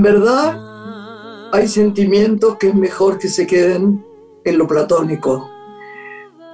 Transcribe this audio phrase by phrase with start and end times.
[0.00, 4.02] En verdad, hay sentimientos que es mejor que se queden
[4.46, 5.46] en lo platónico.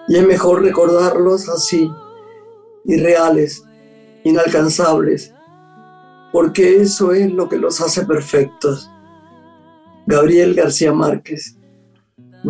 [0.08, 1.88] Y es mejor recordarlos así,
[2.86, 3.62] irreales,
[4.24, 5.32] inalcanzables,
[6.32, 8.90] porque eso es lo que los hace perfectos.
[10.08, 11.56] Gabriel García Márquez.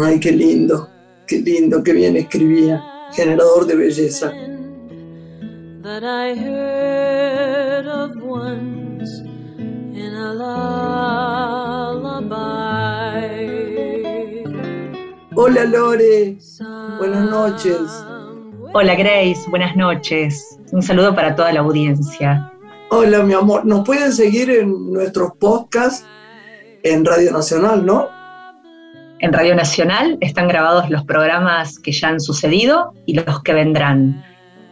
[0.00, 0.88] Ay, qué lindo,
[1.26, 4.32] qué lindo, qué bien escribía, generador de belleza.
[15.38, 16.36] Hola Lore,
[16.98, 18.04] buenas noches.
[18.72, 20.58] Hola Grace, buenas noches.
[20.72, 22.52] Un saludo para toda la audiencia.
[22.90, 26.04] Hola mi amor, nos pueden seguir en nuestros podcasts
[26.82, 28.08] en Radio Nacional, ¿no?
[29.20, 34.24] En Radio Nacional están grabados los programas que ya han sucedido y los que vendrán.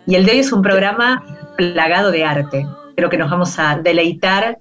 [0.07, 1.23] Y el de hoy es un programa
[1.57, 2.67] plagado de arte.
[2.97, 4.59] Creo que nos vamos a deleitar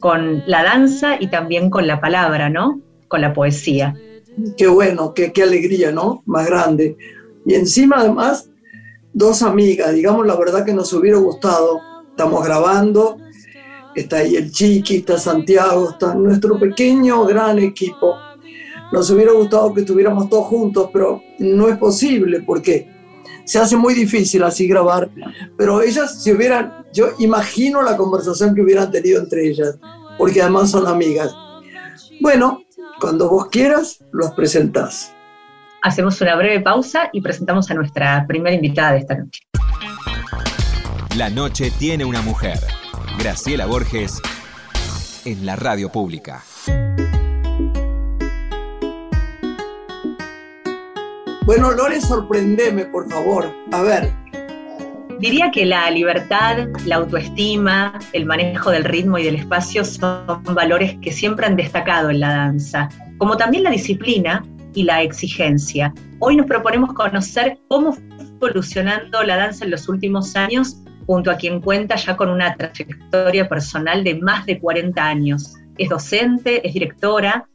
[0.00, 2.80] con la danza y también con la palabra, ¿no?
[3.08, 3.94] Con la poesía.
[4.56, 6.22] Qué bueno, qué, alegría, ¿no?
[6.26, 6.96] Más grande.
[7.46, 8.50] Y encima, además,
[9.12, 11.80] dos amigas, digamos la verdad que nos hubiera gustado.
[12.10, 13.18] Estamos grabando,
[13.94, 18.14] está ahí el Chiqui, está Santiago, está nuestro pequeño, gran equipo.
[18.92, 22.88] Nos hubiera gustado que estuviéramos todos juntos, pero no es posible porque
[23.44, 25.08] se hace muy difícil así grabar.
[25.56, 29.78] Pero ellas, si hubieran, yo imagino la conversación que hubieran tenido entre ellas,
[30.16, 31.30] porque además son amigas.
[32.22, 32.62] Bueno,
[32.98, 35.12] cuando vos quieras, los presentás.
[35.82, 39.42] Hacemos una breve pausa y presentamos a nuestra primera invitada de esta noche.
[41.16, 42.58] La noche tiene una mujer.
[43.18, 44.22] Graciela Borges
[45.26, 46.42] en la radio pública.
[51.44, 53.54] Bueno, Lore, sorprendeme, por favor.
[53.70, 54.25] A ver.
[55.18, 60.98] Diría que la libertad, la autoestima, el manejo del ritmo y del espacio son valores
[61.00, 64.44] que siempre han destacado en la danza, como también la disciplina
[64.74, 65.94] y la exigencia.
[66.18, 68.04] Hoy nos proponemos conocer cómo fue
[68.42, 73.48] evolucionando la danza en los últimos años, junto a quien cuenta ya con una trayectoria
[73.48, 75.54] personal de más de 40 años.
[75.78, 77.48] Es docente, es directora,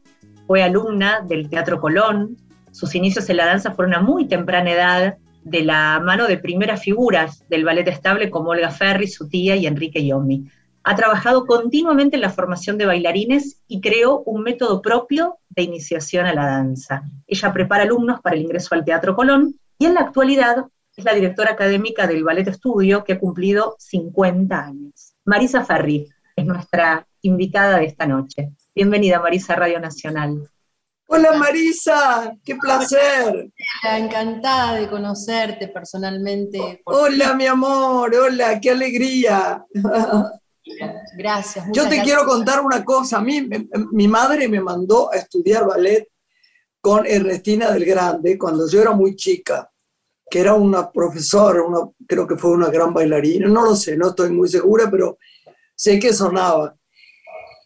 [0.48, 2.36] fue alumna del Teatro Colón.
[2.72, 6.82] Sus inicios en la danza fueron a muy temprana edad de la mano de primeras
[6.82, 10.48] figuras del ballet estable como Olga Ferri, su tía y Enrique Yomi.
[10.84, 16.26] Ha trabajado continuamente en la formación de bailarines y creó un método propio de iniciación
[16.26, 17.02] a la danza.
[17.26, 20.66] Ella prepara alumnos para el ingreso al Teatro Colón y en la actualidad
[20.96, 25.14] es la directora académica del Ballet Estudio que ha cumplido 50 años.
[25.24, 28.50] Marisa Ferri es nuestra invitada de esta noche.
[28.74, 30.50] Bienvenida Marisa Radio Nacional.
[31.14, 33.52] Hola Marisa, qué placer.
[33.82, 36.80] Encantada de conocerte personalmente.
[36.86, 39.62] Hola mi amor, hola, qué alegría.
[41.18, 41.66] Gracias.
[41.70, 43.18] Yo te quiero contar una cosa.
[43.18, 43.46] A mí,
[43.90, 46.08] mi madre me mandó a estudiar ballet
[46.80, 49.70] con Ernestina del Grande cuando yo era muy chica,
[50.30, 54.08] que era una profesora, una, creo que fue una gran bailarina, no lo sé, no
[54.08, 55.18] estoy muy segura, pero
[55.74, 56.74] sé que sonaba.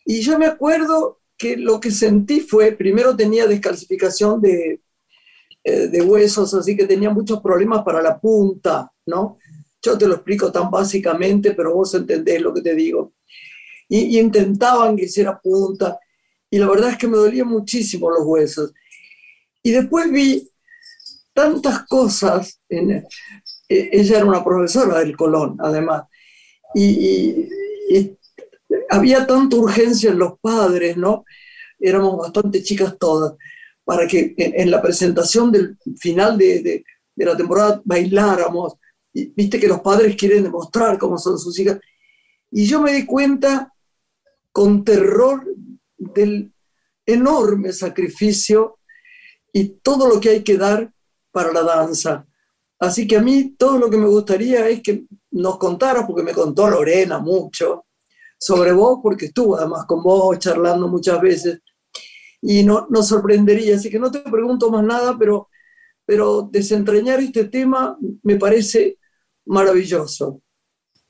[0.05, 4.81] Y yo me acuerdo que lo que sentí fue, primero tenía descalcificación de,
[5.65, 9.39] eh, de huesos, así que tenía muchos problemas para la punta, ¿no?
[9.83, 13.15] Yo te lo explico tan básicamente, pero vos entendés lo que te digo.
[13.89, 15.99] Y, intentaban que hiciera punta,
[16.51, 18.73] y la verdad es que me dolían muchísimo los huesos.
[19.63, 20.49] Y después vi
[21.33, 23.05] tantas cosas, en, eh,
[23.69, 26.05] ella era una profesora del Colón, además,
[26.75, 27.49] y,
[27.91, 28.17] y
[28.89, 31.25] había tanta urgencia en los padres, ¿no?
[31.79, 33.35] Éramos bastante chicas todas,
[33.85, 36.85] para que en, la presentación del final de, de,
[37.15, 38.75] de, la temporada bailáramos.
[39.13, 41.79] Y, Viste que los padres quieren demostrar cómo son sus hijas.
[42.51, 43.73] Y yo me di cuenta
[44.53, 45.45] con terror
[45.97, 46.53] del
[47.05, 48.79] enorme sacrificio
[49.53, 50.93] y todo lo que hay que dar
[51.31, 52.27] para la danza.
[52.79, 56.33] Así que a mí todo lo que me gustaría es que nos contara, porque me
[56.33, 57.86] contó Lorena mucho,
[58.39, 61.61] sobre vos, porque estuvo además con vos charlando muchas veces
[62.43, 63.77] y no, nos sorprendería.
[63.77, 65.49] Así que no te pregunto más nada, pero,
[66.05, 68.99] pero desentrañar este tema me parece
[69.47, 70.41] maravilloso.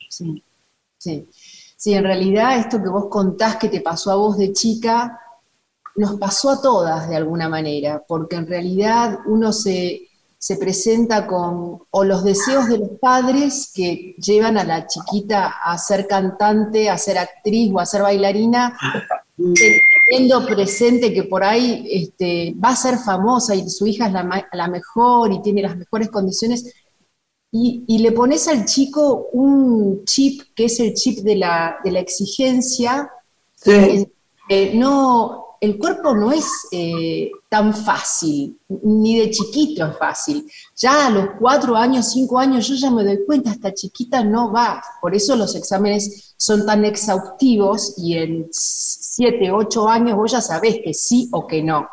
[0.08, 0.42] Sí,
[0.98, 1.28] sí.
[1.76, 5.20] Sí, en realidad esto que vos contás que te pasó a vos de chica,
[5.96, 10.08] nos pasó a todas de alguna manera, porque en realidad uno se,
[10.38, 15.76] se presenta con o los deseos de los padres que llevan a la chiquita a
[15.78, 18.76] ser cantante, a ser actriz o a ser bailarina,
[20.08, 24.68] teniendo presente que por ahí este, va a ser famosa y su hija es la,
[24.68, 26.72] mejor y tiene las mejores condiciones,
[27.50, 32.00] y, le pones al chico un chip que es el chip de la, de la
[32.00, 33.10] exigencia,
[34.48, 40.50] Eh, no, el cuerpo no es eh, tan fácil, ni de chiquito es fácil.
[40.76, 44.52] Ya a los cuatro años, cinco años, yo ya me doy cuenta, esta chiquita no
[44.52, 44.82] va.
[45.00, 50.80] Por eso los exámenes son tan exhaustivos y en siete, ocho años vos ya sabés
[50.84, 51.88] que sí o que no.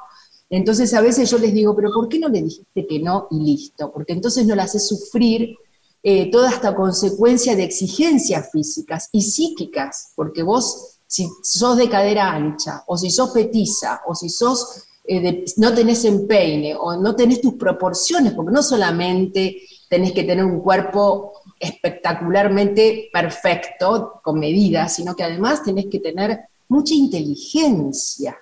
[0.50, 3.40] Entonces a veces yo les digo, pero ¿por qué no le dijiste que no y
[3.40, 3.92] listo?
[3.92, 5.56] Porque entonces no la haces sufrir
[6.04, 12.32] eh, toda esta consecuencia de exigencias físicas y psíquicas, porque vos, si sos de cadera
[12.32, 17.40] ancha, o si sos petiza, o si sos eh, no tenés empeine, o no tenés
[17.40, 25.16] tus proporciones, porque no solamente tenés que tener un cuerpo espectacularmente perfecto, con medidas, sino
[25.16, 28.36] que además tenés que tener mucha inteligencia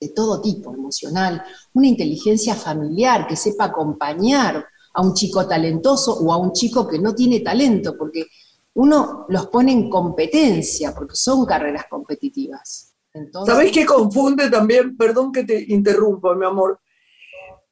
[0.00, 1.44] de todo tipo, emocional,
[1.74, 6.98] una inteligencia familiar que sepa acompañar a un chico talentoso o a un chico que
[6.98, 8.26] no tiene talento, porque
[8.74, 12.94] uno los pone en competencia, porque son carreras competitivas.
[13.12, 14.96] Entonces, ¿Sabés qué confunde también?
[14.96, 16.80] Perdón que te interrumpa, mi amor.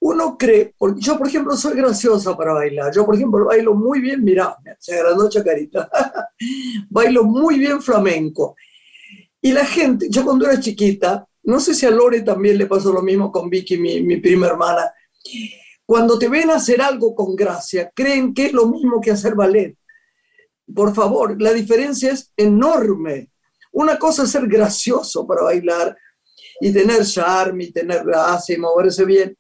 [0.01, 4.23] Uno cree, yo por ejemplo soy graciosa para bailar, yo por ejemplo bailo muy bien,
[4.23, 5.91] mirá, se agrandó Chacarita,
[6.89, 8.55] bailo muy bien flamenco.
[9.41, 12.93] Y la gente, yo cuando era chiquita, no sé si a Lore también le pasó
[12.93, 14.93] lo mismo con Vicky, mi, mi prima hermana.
[15.85, 19.78] Cuando te ven hacer algo con gracia, creen que es lo mismo que hacer ballet.
[20.75, 23.31] Por favor, la diferencia es enorme.
[23.73, 25.97] Una cosa es ser gracioso para bailar
[26.61, 29.37] y tener charme y tener gracia y moverse bien.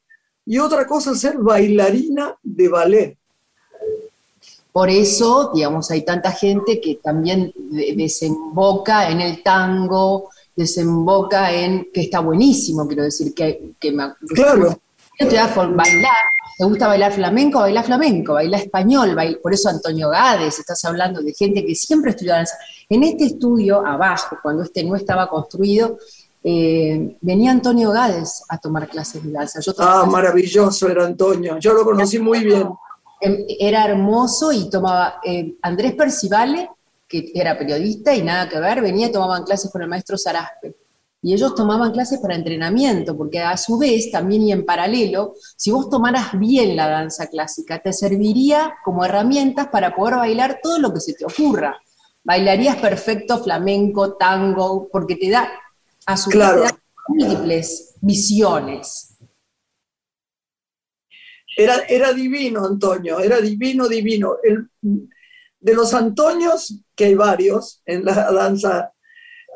[0.46, 3.18] Y otra cosa es ser bailarina de ballet.
[4.72, 7.52] Por eso, digamos, hay tanta gente que también
[7.96, 14.78] desemboca en el tango, desemboca en, que está buenísimo, quiero decir, que, que me, claro.
[15.18, 16.24] te bailar,
[16.58, 21.32] te gusta bailar flamenco, bailar flamenco, bailar español, por eso Antonio Gades, estás hablando de
[21.32, 22.58] gente que siempre estudió danza.
[22.88, 25.98] En este estudio, abajo, cuando este no estaba construido,
[26.42, 29.60] eh, venía Antonio Gades a tomar clases de danza.
[29.78, 32.68] ah, maravilloso era Antonio, yo lo conocí muy bien.
[33.20, 36.70] Em, era hermoso y tomaba eh, Andrés Percivale
[37.08, 40.76] que era periodista y nada que ver, venía y tomaban clases con el maestro Saraspe.
[41.20, 45.72] Y ellos tomaban clases para entrenamiento, porque a su vez, también y en paralelo, si
[45.72, 50.94] vos tomaras bien la danza clásica, te serviría como herramientas para poder bailar todo lo
[50.94, 51.76] que se te ocurra.
[52.22, 55.50] Bailarías perfecto flamenco, tango, porque te da,
[56.06, 56.72] a su vez,
[57.08, 59.16] múltiples visiones.
[61.56, 64.36] Era, era divino, Antonio, era divino, divino.
[64.44, 64.70] El,
[65.60, 68.92] de los Antonios, que hay varios en la danza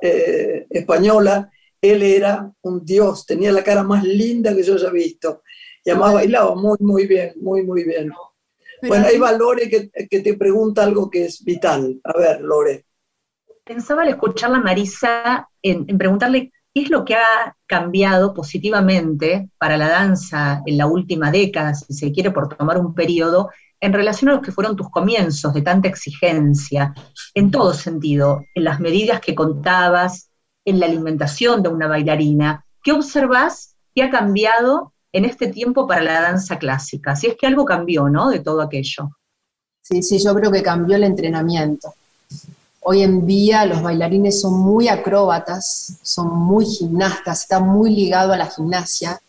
[0.04, 1.48] eh, española,
[1.80, 5.42] él era un dios, tenía la cara más linda que yo haya visto.
[5.84, 8.10] Y además bailaba muy, muy bien, muy, muy bien.
[8.82, 12.00] bueno, hay valores que, te pregunta algo que es vital.
[12.02, 12.84] A ver, Lore.
[13.64, 19.76] Pensaba al escucharla Marisa en, en preguntarle qué es lo que ha cambiado positivamente para
[19.76, 23.50] la danza en la última década, si se quiere, por tomar un periodo,
[23.82, 26.94] en relación a los que fueron tus comienzos de tanta exigencia,
[27.34, 30.30] en todo sentido, en las medidas que contabas,
[30.64, 36.00] en la alimentación de una bailarina, ¿qué observas que ha cambiado en este tiempo para
[36.00, 37.16] la danza clásica?
[37.16, 38.30] Si es que algo cambió, ¿no?
[38.30, 39.10] De todo aquello.
[39.82, 41.92] Sí, sí, yo creo que cambió el entrenamiento.
[42.82, 48.38] Hoy en día los bailarines son muy acróbatas, son muy gimnastas, están muy ligados a
[48.38, 49.20] la gimnasia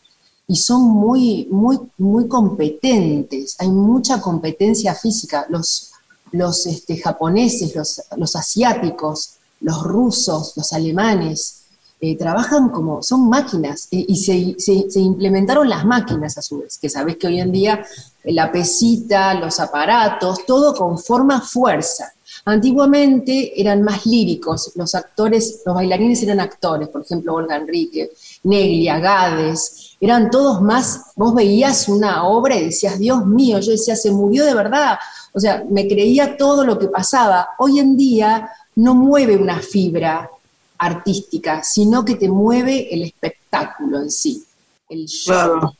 [0.47, 5.45] y son muy, muy, muy competentes, hay mucha competencia física.
[5.49, 5.91] Los,
[6.31, 11.63] los este, japoneses, los, los, asiáticos, los rusos, los alemanes,
[12.01, 16.89] eh, trabajan como, son máquinas y se, se, implementaron las máquinas a su vez, que
[16.89, 17.85] sabes que hoy en día
[18.25, 22.11] la pesita, los aparatos, todo con forma fuerza.
[22.43, 28.11] Antiguamente eran más líricos, los actores, los bailarines eran actores, por ejemplo, Olga Enrique,
[28.43, 33.95] Neglia, Gades, eran todos más, vos veías una obra y decías, Dios mío, yo decía,
[33.95, 34.99] se murió de verdad,
[35.31, 37.49] o sea, me creía todo lo que pasaba.
[37.57, 40.29] Hoy en día no mueve una fibra
[40.77, 44.43] artística, sino que te mueve el espectáculo en sí,
[44.89, 45.71] el show,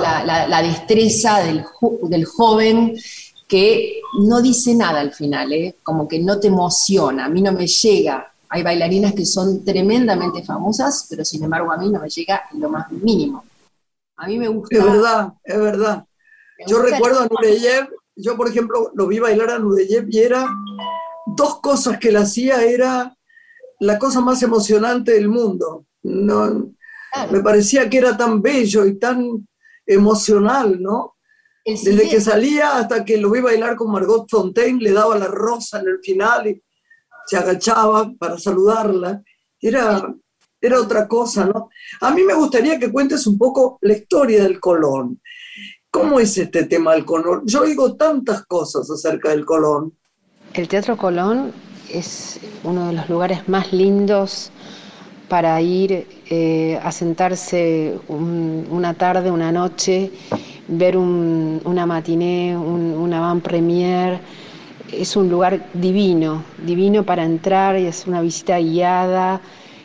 [0.00, 1.64] la, destreza del,
[2.02, 2.96] del joven
[3.48, 5.76] que no dice nada al final, ¿eh?
[5.82, 8.30] como que no te emociona, a mí no me llega.
[8.48, 12.68] Hay bailarinas que son tremendamente famosas, pero sin embargo a mí no me llega lo
[12.68, 13.42] más mínimo.
[14.16, 14.76] A mí me gusta.
[14.76, 16.04] Es verdad, es verdad.
[16.66, 20.46] Yo recuerdo a Nureyev, yo por ejemplo lo vi bailar a Nureyev y era
[21.26, 23.16] dos cosas que él hacía, era
[23.80, 25.86] la cosa más emocionante del mundo.
[26.02, 26.72] No,
[27.30, 29.46] Me parecía que era tan bello y tan
[29.86, 31.16] emocional, ¿no?
[31.64, 35.80] Desde que salía hasta que lo vi bailar con Margot Fontaine, le daba la rosa
[35.80, 36.62] en el final y
[37.26, 39.22] se agachaba para saludarla.
[39.58, 40.14] Era
[40.64, 41.68] era otra cosa, ¿no?
[42.00, 45.20] A mí me gustaría que cuentes un poco la historia del Colón.
[45.90, 47.42] ¿Cómo es este tema del Colón?
[47.44, 49.92] Yo oigo tantas cosas acerca del Colón.
[50.54, 51.52] El Teatro Colón
[51.92, 54.50] es uno de los lugares más lindos
[55.28, 60.10] para ir eh, a sentarse una tarde, una noche,
[60.68, 64.18] ver una matiné, una van premier.
[64.90, 69.40] Es un lugar divino, divino para entrar, y es una visita guiada,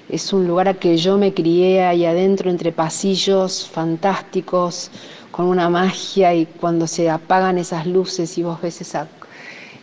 [0.10, 4.92] es un lugar a que yo me crié ahí adentro entre pasillos fantásticos,
[5.32, 9.08] con una magia y cuando se apagan esas luces y vos ves esa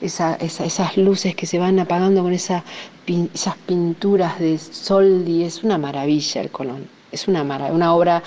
[0.00, 2.62] esas luces que se van apagando con esas
[3.66, 6.86] pinturas de sol y es una maravilla el Colón.
[7.12, 8.22] Es una, una obra,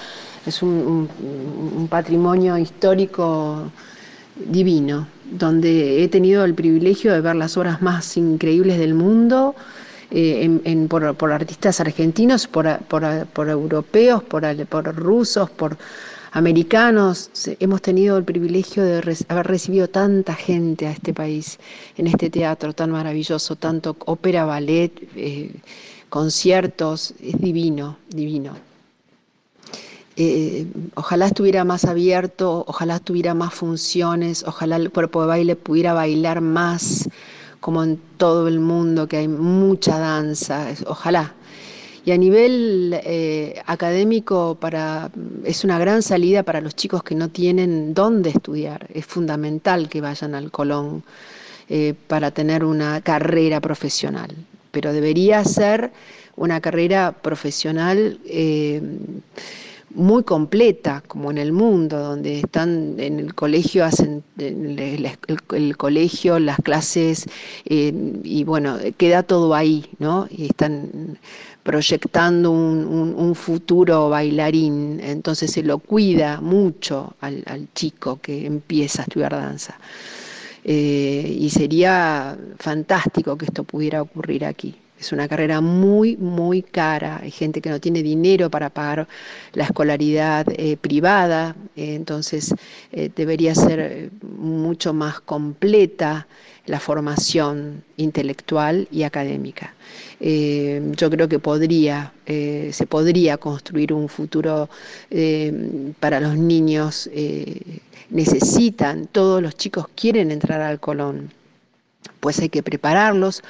[0.45, 1.09] es un,
[1.89, 3.71] patrimonio histórico
[4.35, 9.53] divino, donde he tenido el privilegio de ver las obras más increíbles del mundo.
[10.11, 15.77] Eh, por, artistas argentinos, por, europeos, por rusos, por
[16.31, 21.59] americanos, hemos tenido el privilegio de haber recibido tanta gente a este país,
[21.97, 25.51] en este teatro tan maravilloso, tanto ópera, ballet, eh,
[26.09, 28.55] conciertos, es divino, divino.
[30.21, 35.93] Eh, ojalá estuviera más abierto, ojalá tuviera más funciones, ojalá el cuerpo de baile pudiera
[35.93, 37.07] bailar más,
[37.59, 41.33] como en todo el mundo, que hay mucha danza, ojalá,
[42.05, 45.11] y a nivel eh, académico para,
[45.43, 48.87] es una gran salida para los chicos que no tienen dónde estudiar.
[48.93, 51.03] Es fundamental que vayan al Colón
[51.67, 54.35] eh, para tener una carrera profesional.
[54.71, 55.91] Pero debería ser
[56.35, 58.81] una carrera profesional eh,
[59.95, 66.57] muy completa, como en el mundo, donde están en el colegio, hacen el, colegio, las
[66.57, 67.25] clases,
[67.65, 70.27] y bueno, queda todo ahí, ¿no?
[70.29, 71.17] Y están
[71.63, 79.31] proyectando un, futuro bailarín, entonces se lo cuida mucho al, chico que empieza a estudiar
[79.31, 79.77] danza.
[80.63, 84.75] Eh, y sería fantástico que esto pudiera ocurrir aquí.
[84.99, 87.19] Es una carrera muy, muy cara.
[87.23, 89.07] Hay gente que no tiene dinero para pagar
[89.53, 92.53] la escolaridad eh, privada, eh, entonces
[93.15, 96.27] debería ser mucho más completa
[96.69, 99.73] la formación intelectual y académica.
[100.19, 104.69] Eh, yo creo que podría, eh, se podría construir un futuro
[105.09, 107.09] eh, para los niños.
[108.11, 111.31] necesitan, todos los chicos quieren entrar al Colón,
[112.19, 113.43] pues hay que prepararlos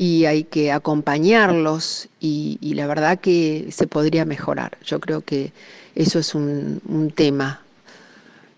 [0.00, 4.78] y hay que acompañarlos y, la verdad que se podría mejorar.
[4.82, 5.52] Yo creo que
[5.94, 7.60] eso es un, un tema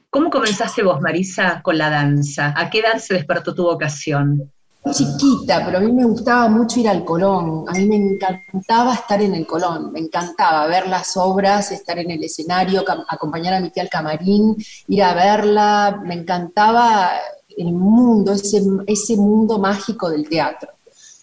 [0.08, 2.54] ¿Cómo comenzaste vos, Marisa, con la danza?
[2.56, 4.52] ¿A qué edad se despertó tu vocación?
[4.92, 7.64] Chiquita, pero a mí me gustaba mucho ir al Colón.
[7.66, 12.11] A mí me encantaba estar en el Colón, me encantaba ver las obras, estar en
[12.11, 14.54] el escenario, acompañar a mi tía al camarín,
[14.87, 16.00] ir a verla.
[16.04, 17.12] Me encantaba
[17.56, 20.68] el mundo, ese, ese mundo mágico del teatro.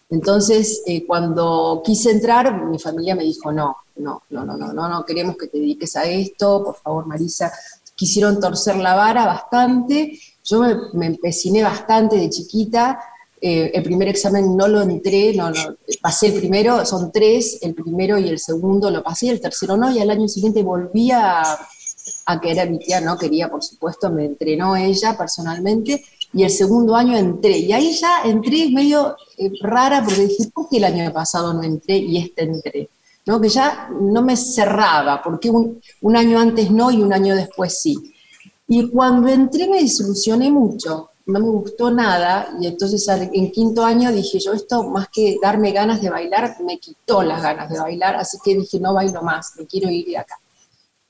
[0.09, 4.89] Entonces, eh, cuando quise entrar, mi familia me dijo, no, no, no, no, no, no,
[4.89, 7.51] no queremos que te dediques a esto, por favor, Marisa,
[7.95, 10.63] quisieron torcer la vara bastante, yo
[10.93, 12.99] me, empeciné bastante de chiquita,
[13.39, 15.51] eh, el primer examen no lo entré, no,
[16.01, 19.91] pasé el primero, son tres, el primero y el segundo lo pasé, el tercero no,
[19.91, 21.43] y al año siguiente volví a,
[22.25, 26.95] a querer, mi tía no quería, por supuesto, me entrenó ella personalmente, y el segundo
[26.95, 31.11] año entré, y ahí ya entré medio eh, rara, porque dije, ¿por qué el año
[31.11, 32.89] pasado no entré y este entré?
[33.41, 37.79] que ya no me cerraba, porque un, un, año antes no y un año después
[37.79, 37.95] sí.
[38.67, 44.11] Y cuando entré me desilusioné mucho, no me gustó nada, y entonces en quinto año
[44.11, 48.15] dije yo, esto más que darme ganas de bailar, me quitó las ganas de bailar,
[48.15, 50.39] así que dije, no bailo más, me quiero ir de acá.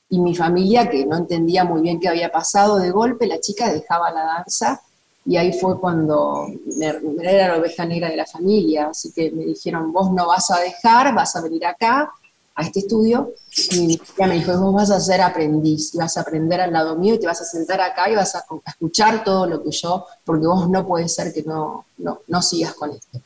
[0.10, 3.72] Y mi familia, que no entendía muy bien qué había pasado, de golpe la chica
[3.72, 4.82] dejaba la danza
[5.30, 6.88] y ahí fue cuando me,
[7.22, 10.60] era la oveja negra de la familia, así que me dijeron, vos no vas a
[10.60, 12.12] dejar, vas a venir acá,
[12.56, 13.34] a este estudio,
[13.70, 17.14] y tía me dijo, vos vas a ser aprendiz, vas a aprender al lado mío,
[17.14, 20.48] y te vas a sentar acá y vas a, escuchar todo lo que yo, porque
[20.48, 23.22] vos no puedes ser que no, no, no sigas con esto.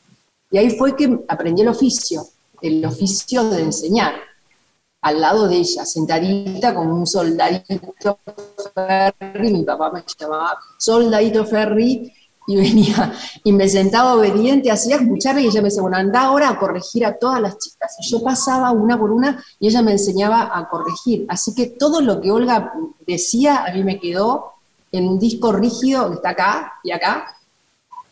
[0.50, 2.26] Y ahí fue que aprendí el oficio,
[2.60, 4.12] el oficio de enseñar
[5.04, 8.18] al lado de ella, sentadita como un soldadito
[8.74, 12.10] Ferry, mi papá me llamaba soldadito Ferry,
[12.46, 16.50] y venía y me sentaba obediente, hacía escuchar y ella me decía, bueno, anda ahora
[16.50, 17.96] a corregir a todas las chicas.
[18.00, 21.26] Y yo pasaba una por una y ella me enseñaba a corregir.
[21.28, 22.72] Así que todo lo que Olga
[23.06, 24.52] decía a mí me quedó
[24.92, 27.26] en un disco rígido que está acá y acá,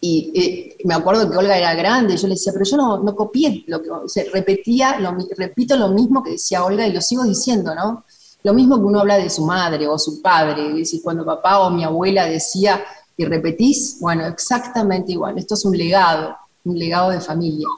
[0.05, 3.15] y eh, me acuerdo que Olga era grande, yo le decía, pero yo no, no
[3.15, 7.01] copié, lo que, o sea, repetía, lo, repito lo mismo que decía Olga y lo
[7.01, 8.05] sigo diciendo, ¿no?
[8.43, 11.61] Lo mismo que uno habla de su madre o su padre, es decir, cuando papá
[11.61, 12.83] o mi abuela decía
[13.17, 17.69] y repetís, bueno, exactamente igual, esto es un legado, un legado de familia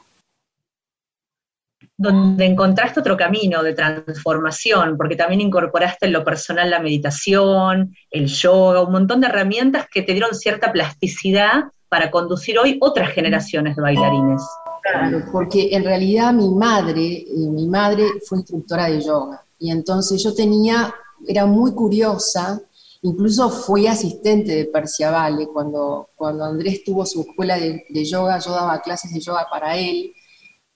[1.96, 8.26] donde encontraste otro camino de transformación, porque también incorporaste en lo personal la meditación, el
[8.26, 13.76] yoga, un montón de herramientas que te dieron cierta plasticidad para conducir hoy otras generaciones
[13.76, 14.42] de bailarines.
[14.82, 20.20] Claro, porque en realidad mi madre, eh, mi madre fue instructora de yoga, y entonces
[20.20, 20.92] yo tenía,
[21.24, 22.60] era muy curiosa,
[23.02, 28.50] incluso fui asistente de Persia Vale, cuando, cuando Andrés tuvo su escuela de yoga, yo
[28.50, 30.12] daba clases de yoga para él,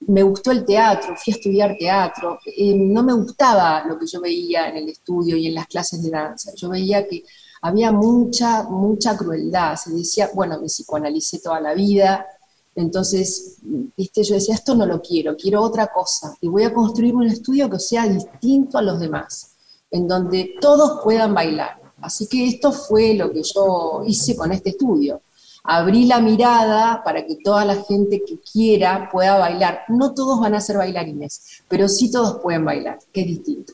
[0.07, 4.21] me gustó el teatro, fui a estudiar teatro, eh, no me gustaba lo que yo
[4.21, 7.25] veía en el estudio y en las clases de danza, yo veía que
[7.61, 12.25] había mucha, mucha crueldad, se decía, bueno, me psicoanalicé toda la vida,
[12.75, 13.57] entonces,
[13.97, 17.23] viste, yo decía, esto no lo quiero, quiero otra cosa, y voy a construir un
[17.23, 19.51] estudio que sea distinto a los demás,
[19.91, 21.79] en donde todos puedan bailar.
[22.01, 25.21] Así que esto fue lo que yo hice con este estudio
[25.63, 29.83] abrí la mirada para que toda la gente que quiera pueda bailar.
[29.87, 33.73] No todos van a ser bailarines, pero sí todos pueden bailar, que es distinto.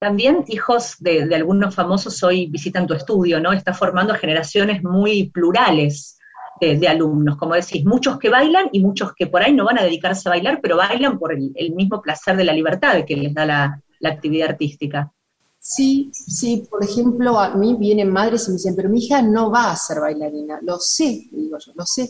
[0.00, 3.52] También hijos de, algunos famosos hoy visitan tu estudio, ¿no?
[3.52, 6.18] Está formando generaciones muy plurales
[6.60, 9.84] de, alumnos, como decís, muchos que bailan y muchos que por ahí no van a
[9.84, 13.46] dedicarse a bailar, pero bailan por el, mismo placer de la libertad que les da
[13.46, 15.12] la actividad artística.
[15.62, 19.50] Sí, sí, por ejemplo, a mí vienen madres y me dicen, pero mi hija no
[19.50, 20.58] va a ser bailarina.
[20.62, 22.08] Lo sé, digo yo, lo sé.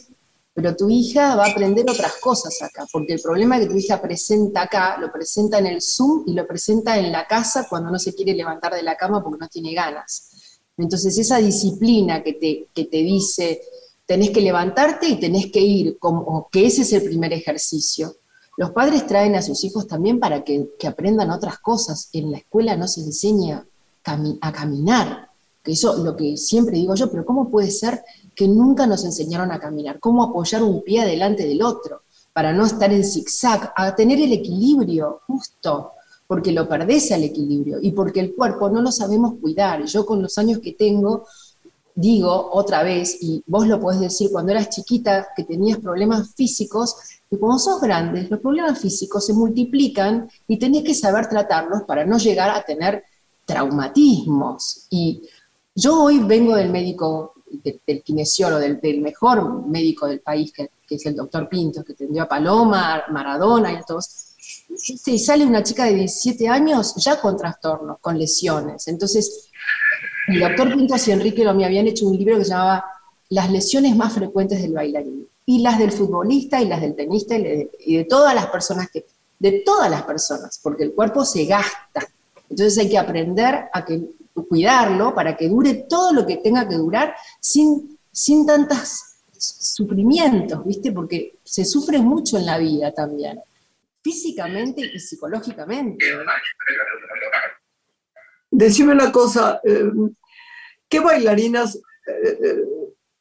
[0.52, 4.00] Pero tu hija va a aprender otras cosas acá, porque el problema que tu hija
[4.00, 7.98] presenta acá, lo presenta en el Zoom y lo presenta en la casa cuando no
[7.98, 10.58] se quiere levantar de la cama porque no tiene ganas.
[10.76, 13.60] Entonces, esa disciplina que te, que te dice,
[14.06, 18.16] tenés que levantarte y tenés que ir, como que ese es el primer ejercicio
[18.60, 22.10] los padres traen a sus hijos también para que, aprendan otras cosas.
[22.12, 23.66] En la escuela no se enseña
[24.04, 25.30] a caminar,
[25.62, 28.02] que eso lo que siempre digo yo, pero ¿cómo puede ser
[28.40, 30.00] que nunca nos enseñaron a caminar?
[30.00, 32.04] ¿Cómo apoyar un pie delante del otro?
[32.32, 35.90] Para no estar en zigzag, a tener el equilibrio justo,
[36.26, 39.84] porque lo perdés al equilibrio y porque el cuerpo no lo sabemos cuidar.
[39.84, 41.26] Yo con los años que tengo,
[41.94, 46.96] digo otra vez, y vos lo podés decir, cuando eras chiquita, que tenías problemas físicos,
[47.30, 52.06] y cuando sos grandes, los problemas físicos se multiplican y tenés que saber tratarlos para
[52.06, 53.04] no llegar a tener
[53.44, 54.86] traumatismos.
[54.88, 55.28] Y
[55.74, 61.16] yo hoy vengo del médico, del, kinesiólogo, del, mejor médico del país, que, es el
[61.16, 64.34] doctor Pinto, que atendió a Paloma, Maradona y todos.
[65.06, 68.88] Y sale una chica de 17 años ya con trastornos, con lesiones.
[68.88, 69.50] Entonces,
[70.28, 72.84] el doctor Pinto y Enrique lo me habían hecho un libro que se llamaba
[73.28, 77.96] Las lesiones más frecuentes del bailarín y las del futbolista y las del tenista y
[77.96, 79.06] de, todas las personas que,
[79.38, 82.06] de todas las personas, porque el cuerpo se gasta.
[82.48, 84.00] Entonces hay que aprender a que,
[84.48, 90.92] cuidarlo para que dure todo lo que tenga que durar sin, sin tantos sufrimientos, ¿viste?
[90.92, 93.40] Porque se sufre mucho en la vida también,
[94.02, 96.04] físicamente y psicológicamente.
[98.50, 99.90] Decime una cosa, eh,
[100.88, 102.64] ¿qué bailarinas eh, eh,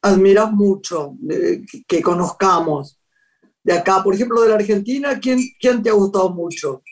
[0.02, 1.16] admiras mucho,
[1.86, 2.98] que, conozcamos
[3.62, 4.02] de acá?
[4.02, 6.82] Por ejemplo, de la Argentina, ¿quién, ¿quién te ha gustado mucho?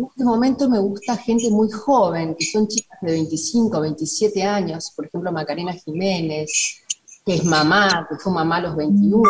[0.00, 4.94] En este momento me gusta gente muy joven, que son chicas de 25, 27 años,
[4.96, 6.50] por ejemplo Macarena Jiménez,
[7.22, 9.22] que es mamá, que fue mamá a los 21.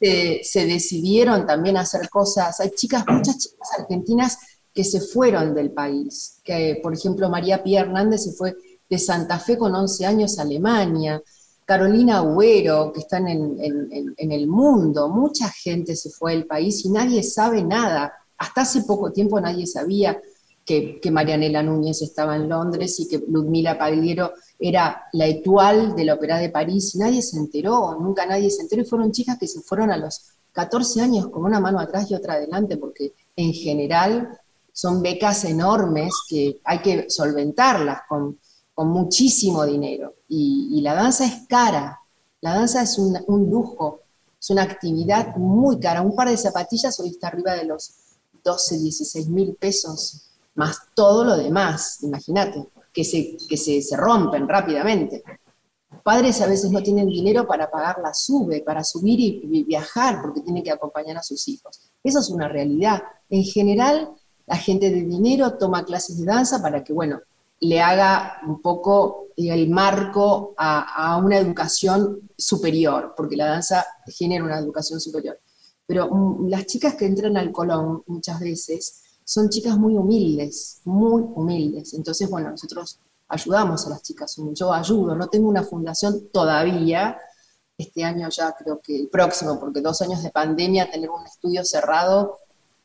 [0.00, 4.38] se decidieron también hacer cosas, hay chicas, muchas chicas argentinas
[4.72, 8.54] que se fueron del país, que por ejemplo María Pía Hernández se fue
[8.88, 11.20] de Santa Fe con 11 años a Alemania,
[11.64, 17.24] Carolina Agüero, que están en, el mundo, mucha gente se fue del país y nadie
[17.24, 18.12] sabe nada.
[18.38, 20.20] Hasta hace poco tiempo nadie sabía
[20.64, 26.14] que, Marianela Núñez estaba en Londres y que Ludmila Pagliero era la etual de la
[26.14, 29.60] Ópera de París nadie se enteró, nunca nadie se enteró y fueron chicas que se
[29.60, 34.40] fueron a los 14 años con una mano atrás y otra adelante porque en general
[34.72, 38.38] son becas enormes que hay que solventarlas con
[38.76, 40.14] muchísimo dinero.
[40.28, 42.00] Y, la danza es cara,
[42.40, 43.16] la danza es un,
[43.48, 44.00] lujo,
[44.40, 46.02] es una actividad muy cara.
[46.02, 47.94] Un par de zapatillas hoy está arriba de los
[48.44, 54.48] 12, 16 mil pesos, más todo lo demás, imagínate, que, se, que se, se rompen
[54.48, 55.24] rápidamente.
[56.02, 60.42] Padres a veces no tienen dinero para pagar la sube, para subir y viajar, porque
[60.42, 61.80] tienen que acompañar a sus hijos.
[62.02, 63.02] Eso es una realidad.
[63.30, 64.10] En general,
[64.46, 67.20] la gente de dinero toma clases de danza para que, bueno,
[67.60, 74.58] le haga un poco el marco a, una educación superior, porque la danza genera una
[74.58, 75.38] educación superior.
[75.86, 81.22] Pero mm, las chicas que entran al Colón muchas veces son chicas muy humildes, muy
[81.22, 81.94] humildes.
[81.94, 87.18] Entonces, bueno, nosotros ayudamos a las chicas, yo ayudo, no tengo una fundación todavía,
[87.76, 91.64] este año ya creo que el próximo, porque dos años de pandemia, tener un estudio
[91.64, 92.38] cerrado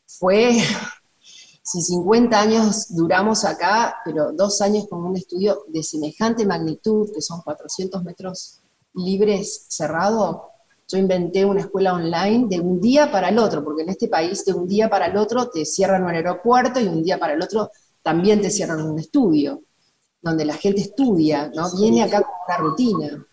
[0.07, 0.51] fue,
[1.63, 7.21] si 50 años duramos acá, pero dos años con un estudio de semejante magnitud, que
[7.21, 8.61] son 400 metros
[8.95, 10.49] libres cerrado,
[10.89, 14.43] yo inventé una escuela online de un día para el otro, porque en este país
[14.43, 17.41] de un día para el otro te cierran un aeropuerto y un día para el
[17.43, 17.69] otro
[18.01, 19.61] también te cierran un estudio,
[20.19, 21.69] donde la gente estudia, ¿no?
[21.77, 23.25] Viene acá con una rutina.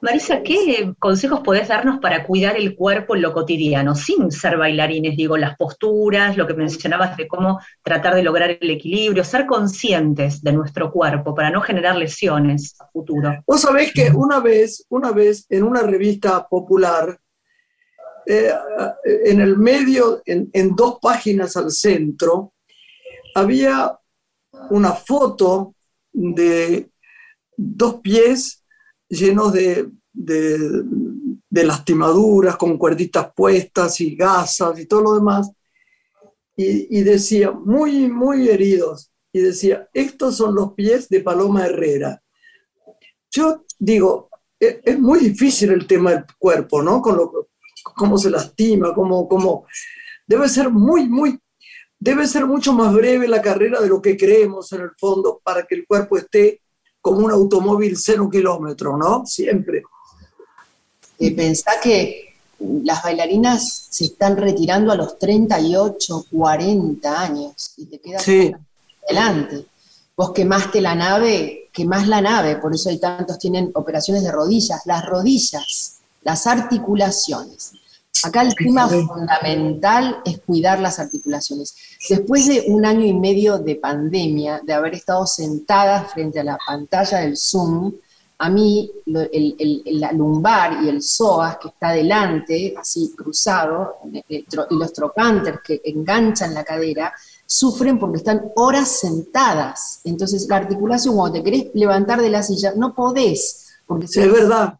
[0.00, 5.16] Marisa, ¿qué consejos podés darnos para cuidar el cuerpo en lo cotidiano, sin ser bailarines?
[5.16, 10.42] Digo, las posturas, lo que mencionabas de cómo tratar de lograr el equilibrio, ser conscientes
[10.42, 13.42] de nuestro cuerpo para no generar lesiones a futuro.
[13.46, 17.18] Vos sabés que una vez, una vez en una revista popular,
[18.26, 18.50] eh,
[19.24, 22.54] en el medio, en, en dos páginas al centro,
[23.34, 23.98] había
[24.70, 25.74] una foto
[26.12, 26.88] de
[27.56, 28.63] dos pies
[29.14, 29.90] llenos de,
[31.50, 35.50] lastimaduras, con cuerditas puestas y gasas y todo lo demás.
[36.56, 42.22] Y, decía, muy, muy heridos, y decía, estos son los pies de Paloma Herrera.
[43.28, 47.02] Yo digo, e, es, muy difícil el tema del cuerpo, ¿no?
[47.02, 47.48] Con lo,
[47.96, 49.66] cómo se lastima, cómo, cómo...
[50.26, 51.38] Debe ser muy, muy...
[51.98, 55.64] Debe ser mucho más breve la carrera de lo que creemos en el fondo para
[55.64, 56.60] que el cuerpo esté
[57.04, 59.26] como un automóvil cero kilómetro, ¿no?
[59.26, 59.82] Siempre.
[61.18, 62.34] Eh, pensá que
[62.82, 68.50] las bailarinas se están retirando a los 38, 40 años y te quedas sí.
[69.06, 69.66] adelante.
[70.16, 74.86] Vos quemaste la nave, quemás la nave, por eso hay tantos tienen operaciones de rodillas.
[74.86, 77.72] Las rodillas, las articulaciones.
[78.22, 81.74] Acá el tema fundamental es cuidar las articulaciones.
[82.08, 86.58] Después de un año y medio de pandemia, de haber estado sentada frente a la
[86.64, 87.92] pantalla del Zoom,
[88.38, 93.98] a mí el, la lumbar y el psoas que está delante, así cruzado,
[94.28, 97.12] y los trocánteres que enganchan la cadera,
[97.46, 100.00] sufren porque están horas sentadas.
[100.04, 103.66] Entonces la articulación, cuando te querés levantar de la silla, no podés.
[103.86, 104.78] Porque es verdad.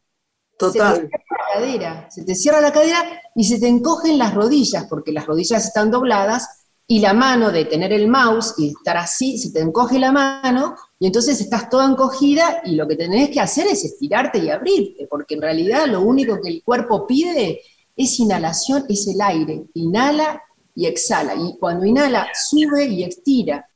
[0.59, 0.97] Total.
[0.97, 4.35] Se te cierra la cadera, se te cierra la cadera y se te encogen las
[4.35, 8.97] rodillas, porque las rodillas están dobladas y la mano de tener el mouse y estar
[8.97, 13.31] así, se te encoge la mano y entonces estás toda encogida y lo que tenés
[13.31, 17.61] que hacer es estirarte y abrirte, porque en realidad lo único que el cuerpo pide
[17.97, 19.65] es inhalación, es el aire.
[19.75, 20.43] Inhala
[20.75, 21.35] y exhala.
[21.35, 23.67] Y cuando inhala, sube y estira.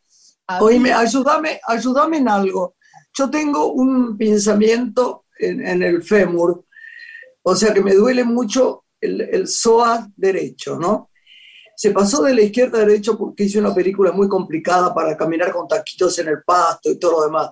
[0.60, 2.76] Oíme, ayúdame, ayúdame en algo.
[3.12, 6.64] Yo tengo un pensamiento en, en el fémur
[7.42, 11.10] o sea que me duele mucho el, el psoas derecho, ¿no?
[11.76, 15.52] Se pasó de la izquierda a derecho porque hice una película muy complicada para caminar
[15.52, 17.50] con taquitos en el pasto y todo lo demás.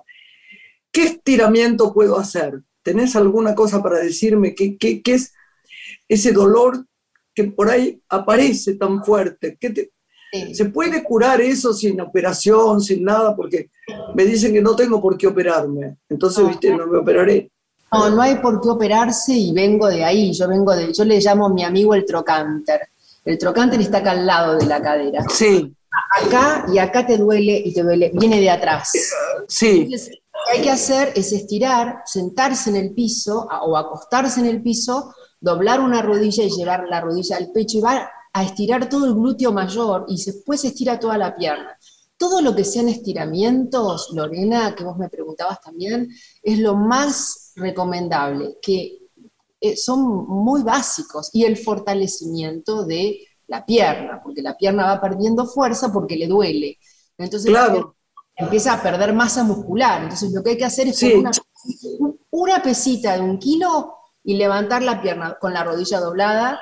[0.91, 2.61] ¿Qué estiramiento puedo hacer?
[2.83, 5.33] ¿Tenés alguna cosa para decirme qué, qué, qué es
[6.09, 6.85] ese dolor
[7.33, 9.57] que por ahí aparece tan fuerte?
[9.59, 9.91] ¿Qué
[10.53, 13.35] ¿Se puede curar eso sin operación, sin nada?
[13.35, 13.69] Porque
[14.13, 15.97] me dicen que no tengo por qué operarme.
[16.09, 17.51] Entonces, viste, no me operaré.
[17.91, 20.33] No, no hay por qué operarse y vengo de ahí.
[20.33, 22.89] Yo vengo de, yo le llamo a mi amigo el trocánter.
[23.23, 25.23] El trocánter está acá al lado de la cadera.
[25.29, 25.73] Sí.
[26.21, 28.91] Acá y acá te duele y te duele, viene de atrás.
[29.47, 29.81] Sí.
[29.83, 34.45] Entonces, lo que hay que hacer es estirar, sentarse en el piso o acostarse en
[34.45, 38.87] el piso, doblar una rodilla y llevar la rodilla al pecho y va a estirar
[38.87, 41.77] todo el glúteo mayor y después estira toda la pierna.
[42.17, 46.09] Todo lo que sean estiramientos, Lorena, que vos me preguntabas también,
[46.41, 48.99] es lo más recomendable, que
[49.59, 55.45] eh, son muy básicos, y el fortalecimiento de la pierna, porque la pierna va perdiendo
[55.45, 56.77] fuerza porque le duele.
[57.17, 57.53] Entonces
[58.35, 60.03] empieza a perder masa muscular.
[60.03, 61.31] Entonces lo que hay que hacer es una,
[62.29, 66.59] una, pesita de un kilo y levantar la pierna con la rodilla doblada,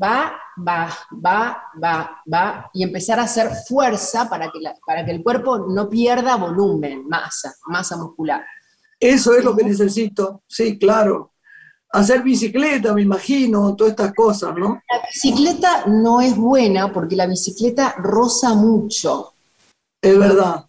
[0.00, 0.88] va, va,
[1.24, 5.88] va, va, va, y empezar a hacer fuerza para que, para que el cuerpo no
[5.88, 8.44] pierda volumen, masa, masa muscular.
[9.00, 11.32] Eso es lo que necesito, sí, claro.
[11.92, 14.80] Hacer bicicleta, me imagino, todas estas cosas, ¿no?
[14.88, 19.32] La bicicleta no es buena porque la bicicleta roza mucho.
[20.00, 20.66] Es verdad.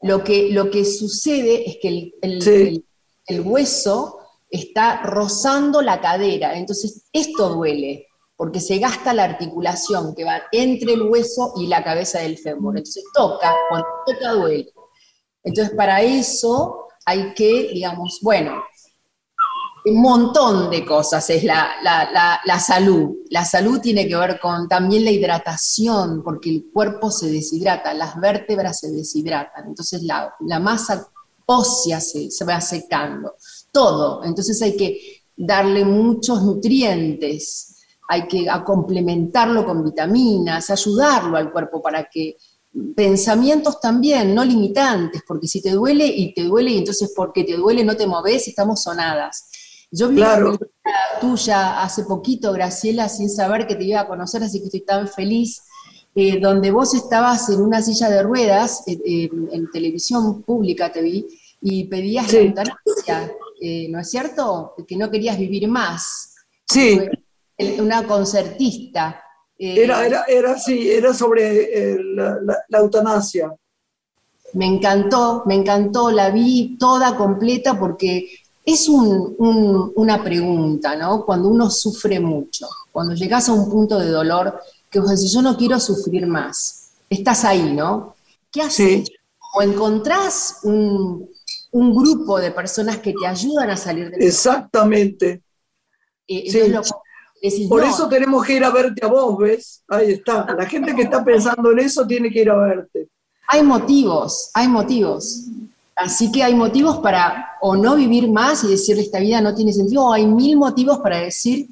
[0.00, 2.84] Lo que, lo que sucede es que el, el,
[3.26, 4.18] el hueso
[4.50, 10.94] está rozando la cadera, entonces esto duele porque se gasta la articulación que va entre
[10.94, 12.76] el hueso y la cabeza del fémur.
[12.76, 14.72] Entonces toca, cuando toca duele.
[15.42, 18.62] Entonces para eso hay que, digamos, bueno,
[19.86, 23.16] un montón de cosas es la, la, la, la, salud.
[23.28, 28.18] La salud tiene que ver con también la hidratación, porque el cuerpo se deshidrata, las
[28.18, 31.06] vértebras se deshidratan, entonces la, masa
[31.46, 33.34] ósea se, se va secando,
[33.70, 34.24] todo.
[34.24, 37.76] Entonces hay que darle muchos nutrientes,
[38.08, 42.36] hay que complementarlo con vitaminas, ayudarlo al cuerpo para que
[42.96, 47.56] pensamientos también, no limitantes, porque si te duele y te duele, y entonces porque te
[47.56, 49.50] duele no te moves, estamos sonadas.
[49.90, 50.50] Yo vi claro.
[50.50, 50.60] una
[51.20, 55.06] tuya hace poquito, Graciela, sin saber que te iba a conocer, así que estoy tan
[55.06, 55.62] feliz,
[56.16, 61.26] eh, donde vos estabas en una silla de ruedas, en televisión pública te vi,
[61.60, 62.52] y pedías sí.
[62.54, 64.74] la eh, ¿no es cierto?
[64.86, 66.34] Que no querías vivir más.
[66.68, 67.00] Sí.
[67.78, 69.23] Una concertista.
[69.66, 73.54] Era, eh, era, era, sí, era sobre eh, la, la, eutanasia.
[74.52, 78.28] Me encantó, me encantó, la vi toda completa porque
[78.64, 81.24] es un, una pregunta, ¿no?
[81.24, 85.42] Cuando uno sufre mucho, cuando llegas a un punto de dolor que vos decís, yo
[85.42, 88.14] no quiero sufrir más, estás ahí, ¿no?
[88.50, 89.10] ¿Qué haces?
[89.54, 91.28] O encontrás un,
[91.72, 95.42] un, grupo de personas que te ayudan a salir del Exactamente.
[96.26, 96.58] Eh, sí.
[96.58, 96.82] es lo
[97.68, 99.82] por eso tenemos que ir a verte a vos, ¿ves?
[99.88, 100.54] Ahí está.
[100.56, 103.08] La gente que está pensando en eso tiene que ir a verte.
[103.48, 105.44] Hay motivos, hay motivos.
[105.96, 109.72] Así que hay motivos para o no vivir más y decir esta vida no tiene
[109.72, 111.68] sentido, o hay mil motivos para decir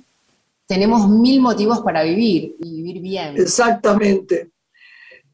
[0.67, 3.37] tenemos mil motivos para vivir y vivir bien.
[3.37, 4.53] Exactamente.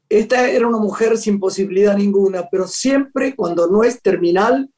[0.09, 4.69] Esta era una mujer sin posibilidad ninguna, pero siempre cuando no es terminal,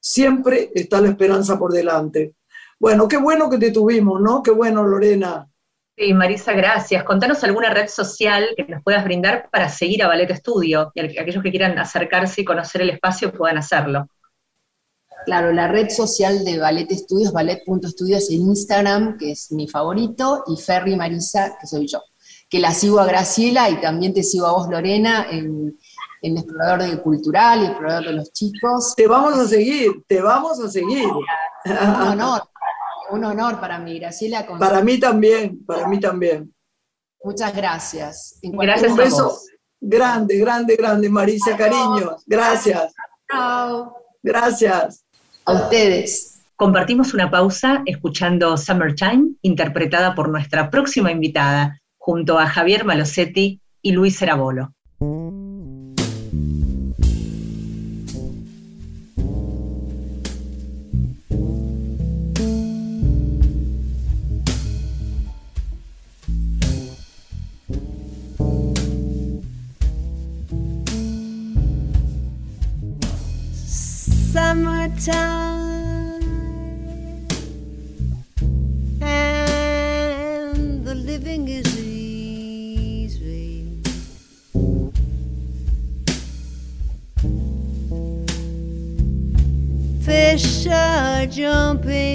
[0.00, 2.34] siempre está la esperanza por delante.
[2.80, 4.42] Bueno, qué bueno que te tuvimos, ¿no?
[4.42, 5.46] Qué bueno, Lorena.
[5.94, 7.04] Sí, Marisa, gracias.
[7.04, 11.42] Contanos alguna red social que nos puedas brindar para seguir a Ballet Estudio y aquellos
[11.42, 14.08] que quieran acercarse y conocer el espacio puedan hacerlo.
[15.26, 20.56] Claro, la red social de Ballet Estudios, ballet.estudios en Instagram, que es mi favorito, y
[20.56, 22.02] Ferry Marisa, que soy yo.
[22.48, 25.78] Que la sigo a Graciela y también te sigo a vos, Lorena, en,
[26.22, 28.94] en Explorador de Cultural y Explorador de los Chicos.
[28.96, 31.06] Te vamos a seguir, te vamos a seguir.
[31.66, 32.40] No, no,
[33.10, 34.46] un honor para mí, Graciela.
[34.58, 36.54] Para mí también, para mí también.
[37.22, 38.38] Muchas gracias.
[38.42, 38.90] Gracias.
[38.90, 39.38] Un beso
[39.80, 42.16] grande, grande, grande, Marisa, cariño.
[42.26, 42.92] Gracias.
[43.30, 43.94] Chao.
[44.22, 45.04] Gracias.
[45.44, 46.40] A ustedes.
[46.56, 53.92] Compartimos una pausa escuchando Summertime, interpretada por nuestra próxima invitada, junto a Javier Malosetti y
[53.92, 54.74] Luis Cerabolo.
[91.40, 92.09] jumping.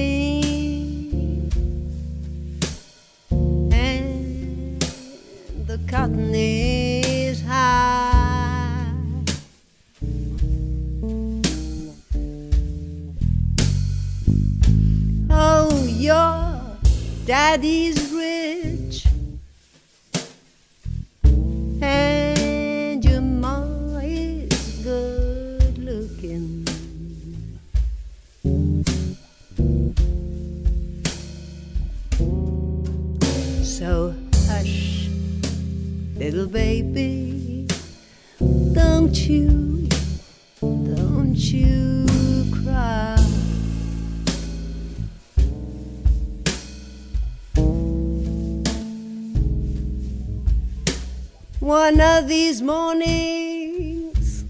[51.65, 54.45] one of these mornings.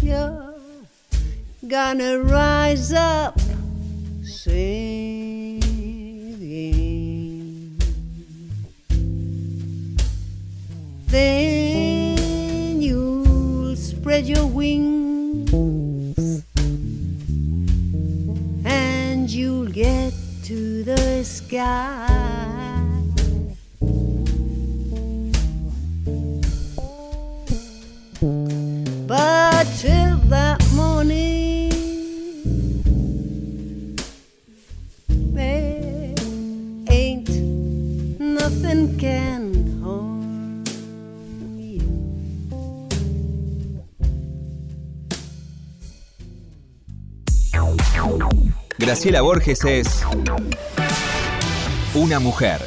[0.00, 0.54] You're
[1.66, 3.38] gonna rise up
[4.22, 5.60] singing.
[11.08, 15.52] Then you'll spread your wings
[18.64, 20.14] and you'll get
[20.44, 22.37] to the sky.
[48.88, 50.02] Graciela Borges es
[51.94, 52.58] una mujer.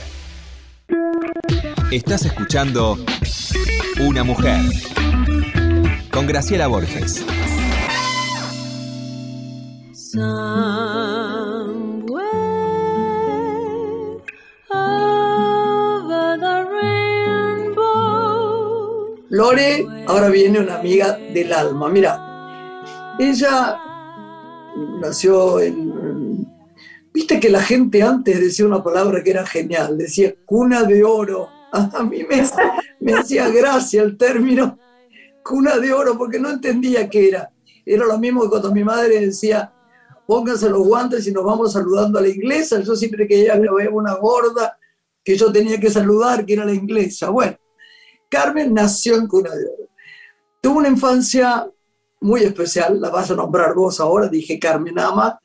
[1.90, 2.96] Estás escuchando
[4.00, 4.62] Una mujer
[6.12, 7.26] con Graciela Borges.
[19.32, 21.90] Lore, ahora viene una amiga del alma.
[21.90, 23.80] Mira, ella
[25.02, 25.91] nació en...
[27.14, 31.50] Viste que la gente antes decía una palabra que era genial, decía cuna de oro.
[31.72, 32.26] A mí
[33.00, 34.78] me, hacía gracia el término
[35.44, 37.52] cuna de oro porque no entendía qué era.
[37.86, 39.74] Era lo mismo que cuando mi madre decía,
[40.28, 42.82] pónganse los guantes y nos vamos saludando a la inglesa.
[42.82, 44.78] Yo siempre que había una gorda
[45.24, 47.30] que yo tenía que saludar, que era la inglesa.
[47.30, 47.58] Bueno,
[48.30, 49.90] Carmen nació en cuna de oro.
[50.62, 51.68] Tuvo una infancia
[52.22, 55.40] muy especial, la vas a nombrar vos ahora, dije Carmen Ama,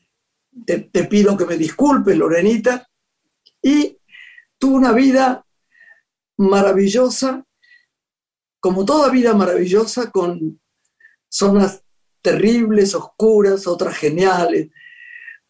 [0.65, 2.89] te, pido que me disculpes, Lorenita,
[3.63, 3.99] y
[4.59, 5.45] tuvo una vida
[6.37, 7.45] maravillosa,
[8.61, 10.61] como toda vida maravillosa, con
[11.29, 11.83] zonas
[12.23, 14.71] terribles, oscuras, otras geniales.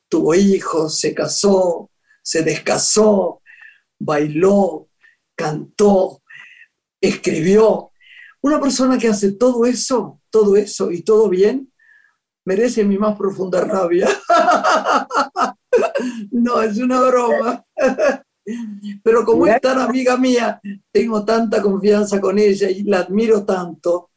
[0.09, 1.91] Tuvo hijos, se casó,
[2.23, 3.43] se descasó,
[3.99, 4.89] bailó,
[5.35, 6.23] cantó,
[7.01, 7.93] escribió.
[8.43, 11.73] Una persona que hace todo eso, todo eso y todo bien,
[12.47, 14.09] merece mi más profunda rabia.
[16.31, 17.65] no, es una broma.
[19.03, 20.61] Pero como es tan amiga mía,
[20.93, 24.11] tengo tanta confianza con ella y la admiro tanto.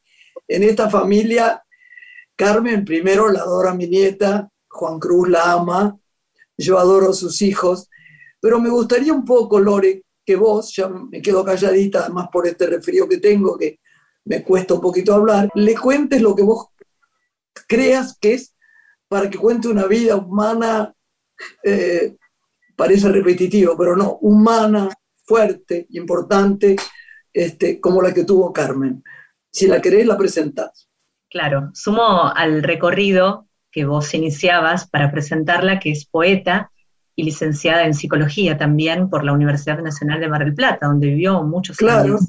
[0.47, 1.63] En esta familia,
[2.35, 5.97] Carmen primero la adora mi nieta, Juan Cruz la ama,
[6.55, 7.89] yo adoro a sus hijos,
[8.39, 12.67] pero me gustaría un poco, Lore, que vos, ya me quedo calladita, además por este
[12.67, 13.79] resfrío que tengo, que
[14.25, 16.67] me cuesta un poquito hablar, le cuentes lo que vos
[17.67, 18.55] creas que es
[19.07, 20.93] para que cuente una vida humana,
[21.63, 22.15] eh,
[22.75, 24.89] parece repetitivo, pero no, humana,
[25.25, 26.75] fuerte, importante,
[27.33, 29.03] este, como la que tuvo Carmen.
[29.51, 30.87] Si la querés, la presentás.
[31.29, 36.71] Claro, sumo al recorrido que vos iniciabas para presentarla, que es poeta
[37.15, 41.43] y licenciada en psicología también por la Universidad Nacional de Mar del Plata, donde vivió
[41.43, 42.01] muchos Claro.
[42.03, 42.21] años.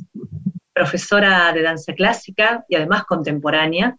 [0.74, 3.96] Profesora de danza clásica y además contemporánea,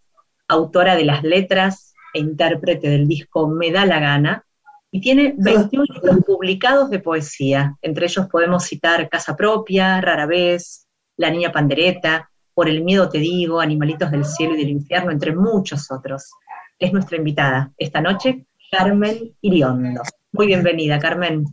[0.52, 4.46] autora de las letras e intérprete del disco Me da la gana,
[4.92, 7.78] y tiene 21 libros publicados de poesía.
[7.82, 10.86] Entre ellos podemos citar Casa Propia, Rara Vez,
[11.16, 15.34] La Niña Pandereta, Por el Miedo Te Digo, Animalitos del Cielo y del Infierno, entre
[15.34, 16.30] muchos otros.
[16.78, 20.02] Es nuestra invitada esta noche, Carmen Iriondo.
[20.34, 21.46] Muy bienvenida, Carmen.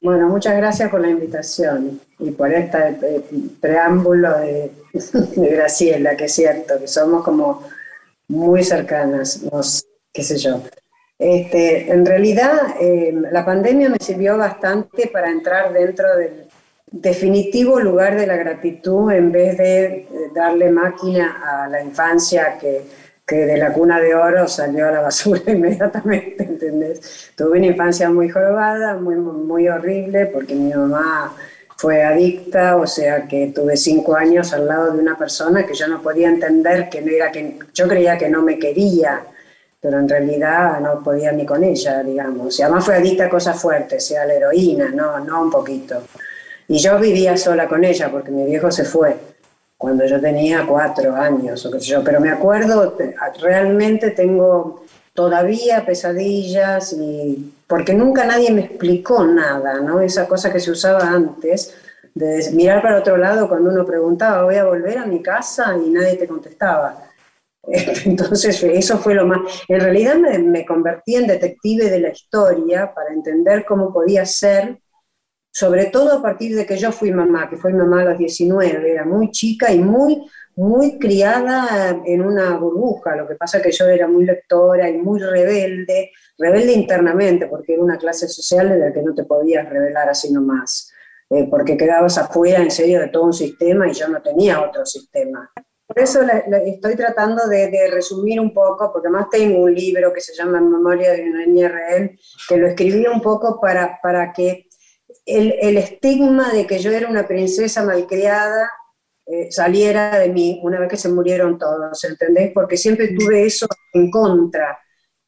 [0.00, 3.22] Bueno, muchas gracias por la invitación y por este
[3.60, 4.72] preámbulo de,
[5.36, 7.64] de Graciela, que es cierto, que somos como
[8.28, 10.62] muy cercanas, nos, qué sé yo.
[11.18, 16.46] Este, en realidad, eh, la pandemia me sirvió bastante para entrar dentro del
[16.90, 22.82] definitivo lugar de la gratitud en vez de eh, darle máquina a la infancia que,
[23.26, 27.32] que de la cuna de oro salió a la basura inmediatamente, ¿entendés?
[27.36, 31.34] Tuve una infancia muy jorobada, muy, muy horrible, porque mi mamá
[31.78, 35.86] fue adicta, o sea que tuve cinco años al lado de una persona que yo
[35.86, 39.22] no podía entender que no era que yo creía que no me quería,
[39.80, 42.58] pero en realidad no podía ni con ella, digamos.
[42.58, 46.02] Y además fue adicta a cosas fuertes, sea la heroína, no, no un poquito.
[46.66, 49.16] Y yo vivía sola con ella porque mi viejo se fue
[49.76, 52.98] cuando yo tenía cuatro años o qué sé yo, pero me acuerdo,
[53.40, 54.84] realmente tengo
[55.18, 60.00] todavía pesadillas y porque nunca nadie me explicó nada, ¿no?
[60.00, 61.74] Esa cosa que se usaba antes
[62.14, 65.90] de mirar para otro lado cuando uno preguntaba, voy a volver a mi casa y
[65.90, 67.02] nadie te contestaba.
[67.64, 69.40] Entonces, eso fue lo más...
[69.66, 74.78] En realidad me, convertí en detective de la historia para entender cómo podía ser,
[75.52, 78.88] sobre todo a partir de que yo fui mamá, que fui mamá a los 19,
[78.88, 83.14] era muy chica y muy, muy criada en una burbuja.
[83.14, 87.74] Lo que pasa es que yo era muy lectora y muy rebelde, rebelde internamente, porque
[87.74, 90.90] era una clase social en la que no te podías revelar así nomás,
[91.30, 94.84] eh, porque quedabas afuera en serio de todo un sistema y yo no tenía otro
[94.84, 95.48] sistema.
[95.86, 96.22] Por eso
[96.66, 100.60] estoy tratando de, de, resumir un poco, porque además tengo un libro que se llama
[100.60, 104.66] Memoria de una niña real, que lo escribí un poco para, para que
[105.24, 108.68] el, el estigma de que yo era una princesa malcriada
[109.30, 112.50] eh, saliera de mí una vez que se murieron todos, ¿entendés?
[112.54, 114.78] Porque siempre tuve eso en contra.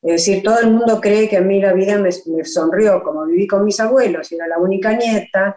[0.03, 3.27] Es decir, todo el mundo cree que a mí la vida me, me sonrió, como
[3.27, 5.57] viví con mis abuelos, era la única nieta,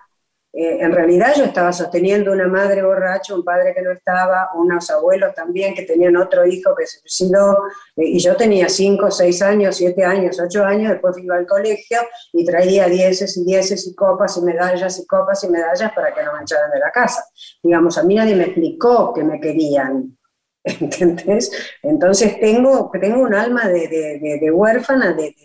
[0.55, 4.87] eh, en realidad yo estaba sosteniendo una madre borracha, un padre que no estaba, unos
[4.91, 7.57] abuelos también que tenían otro hijo que se suicidó,
[7.95, 12.01] eh, y yo tenía 5, 6 años, 7 años, 8 años, después iba al colegio
[12.31, 16.23] y traía dieces y dieces y copas y medallas y copas y medallas para que
[16.23, 17.25] no me echaran de la casa.
[17.63, 20.15] Digamos, a mí nadie me explicó que me querían.
[20.63, 21.51] ¿Entendés?
[21.81, 25.35] Entonces tengo, tengo un alma de, de, de huérfana, de,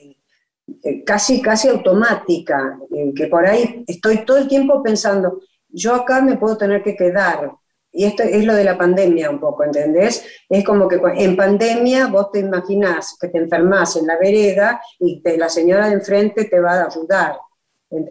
[1.04, 6.36] casi, casi automática, eh, que por ahí estoy todo el tiempo pensando, yo acá me
[6.36, 7.52] puedo tener que quedar.
[7.90, 10.24] Y esto es lo de la pandemia un poco, ¿entendés?
[10.48, 15.22] Es como que en pandemia vos te imaginás que te enfermas en la vereda y
[15.36, 17.38] la señora de enfrente te va a ayudar.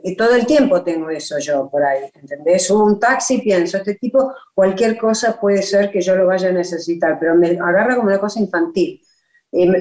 [0.03, 2.71] Y todo el tiempo tengo eso yo por ahí, ¿entendés?
[2.71, 7.19] Un taxi pienso, este tipo, cualquier cosa puede ser que yo lo vaya a necesitar,
[7.19, 8.99] pero me agarra como una cosa infantil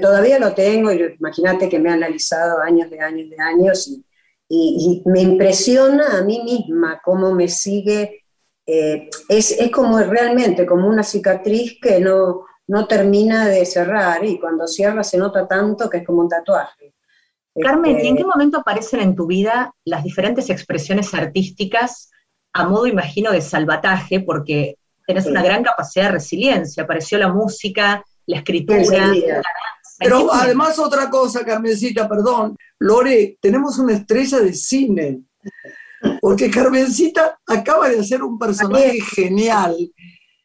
[0.00, 4.04] todavía lo tengo, y imagínate que me ha analizado años de años de años y,
[4.48, 8.24] y, me impresiona a mí misma cómo me sigue,
[8.64, 14.38] eh, es, es, como realmente como una cicatriz que no, no termina de cerrar y
[14.38, 16.94] cuando cierra se nota tanto que es como un tatuaje.
[17.60, 22.10] Carmen, ¿y en este qué momento aparecen en tu vida las diferentes expresiones artísticas
[22.52, 24.20] a modo, imagino, de salvataje?
[24.20, 26.82] Porque tenés una gran capacidad de resiliencia.
[26.82, 29.12] Apareció la música, la escritura.
[29.98, 35.22] Pero además otra cosa, Carmencita, perdón, Lore, tenemos una estrella de cine,
[36.20, 39.74] porque Carmencita acaba de hacer un personaje genial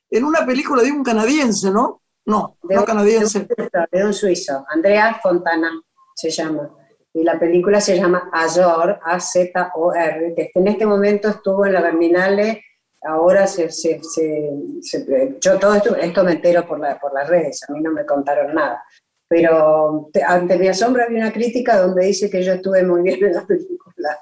[0.10, 2.02] en una película de un canadiense, ¿no?
[2.26, 3.48] No, de no un, canadiense.
[3.92, 5.72] De un, suizo, Andrea Fontana
[6.16, 6.70] se llama.
[7.14, 12.64] Y la película se llama Azor, A-Z-O-R, que en este momento estuvo en la Berlinale
[13.04, 17.62] ahora se, se, se, yo todo esto, esto me entero por, la, por las redes,
[17.68, 18.84] a mí no me contaron nada.
[19.28, 23.34] Pero ante mi asombro había una crítica donde dice que yo estuve muy bien en
[23.34, 24.20] la película.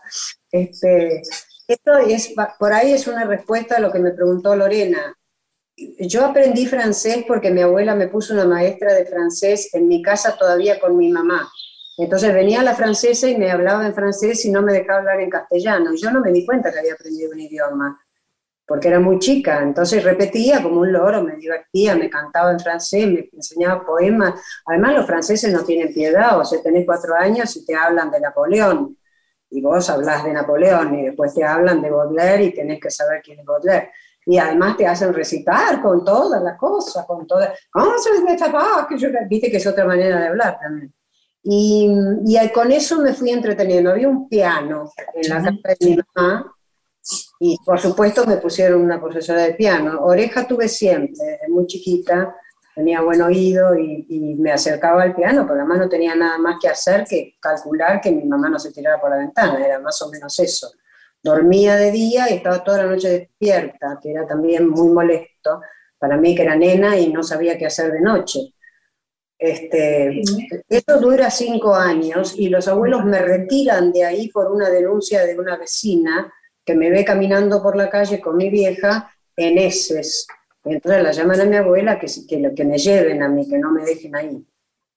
[0.52, 1.24] Este,
[1.68, 5.16] esto es, por ahí es una respuesta a lo que me preguntó Lorena.
[6.00, 10.38] Yo aprendí francés porque mi abuela me puso una maestra de francés en mi casa
[10.38, 11.50] todavía con mi mamá.
[11.98, 15.30] Entonces venía la francesa y me hablaba en francés y no me dejaba hablar en
[15.30, 15.92] castellano.
[15.96, 18.00] Yo no me di cuenta que había aprendido un idioma
[18.70, 23.08] porque era muy chica, entonces repetía como un loro, me divertía, me cantaba en francés,
[23.08, 24.40] me enseñaba poemas.
[24.68, 28.20] Además los franceses no tienen piedad, o sea, tenés cuatro años y te hablan de
[28.20, 28.96] Napoleón,
[29.50, 33.24] y vos hablas de Napoleón, y después te hablan de Baudelaire y tenés que saber
[33.24, 33.90] quién es Baudelaire.
[34.28, 38.12] Y además te hacen recitar con todas las cosas, con todas, ¿cómo se
[38.88, 40.94] Que yo, viste que es otra manera de hablar también.
[41.42, 41.90] Y,
[42.24, 43.90] y con eso me fui entreteniendo.
[43.90, 46.56] Había un piano en la casa de mi mamá,
[47.40, 50.02] y por supuesto me pusieron una profesora de piano.
[50.02, 52.36] Oreja tuve siempre, muy chiquita,
[52.76, 56.68] tenía buen oído y, me acercaba al piano, pero además no tenía nada más que
[56.68, 60.10] hacer que calcular que mi mamá no se tirara por la ventana, era más o
[60.10, 60.72] menos eso.
[61.22, 65.62] Dormía de día y estaba toda la noche despierta, que era también muy molesto
[65.98, 68.54] para mí que era nena y no sabía qué hacer de noche.
[69.38, 70.22] Este,
[70.68, 75.38] eso dura cinco años y los abuelos me retiran de ahí por una denuncia de
[75.38, 76.34] una vecina
[76.66, 80.28] que me ve caminando por la calle con mi vieja en eses.
[80.64, 83.72] Entonces la llaman a mi abuela que, que, que me lleven a mí, que no
[83.72, 84.46] me dejen ahí.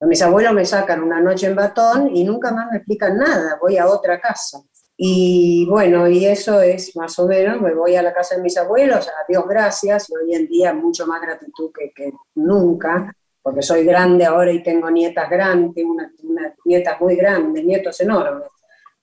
[0.00, 3.76] Mis abuelos me sacan una noche en batón y nunca más me explican nada, voy
[3.78, 4.58] a otra casa.
[4.96, 8.56] Y bueno, y eso es más o menos, me voy a la casa de mis
[8.56, 13.62] abuelos, a Dios gracias, y hoy en día mucho más gratitud que, que nunca, porque
[13.62, 16.10] soy grande ahora y tengo nietas grandes, unas
[16.64, 18.48] nietas muy grandes, nietos enormes.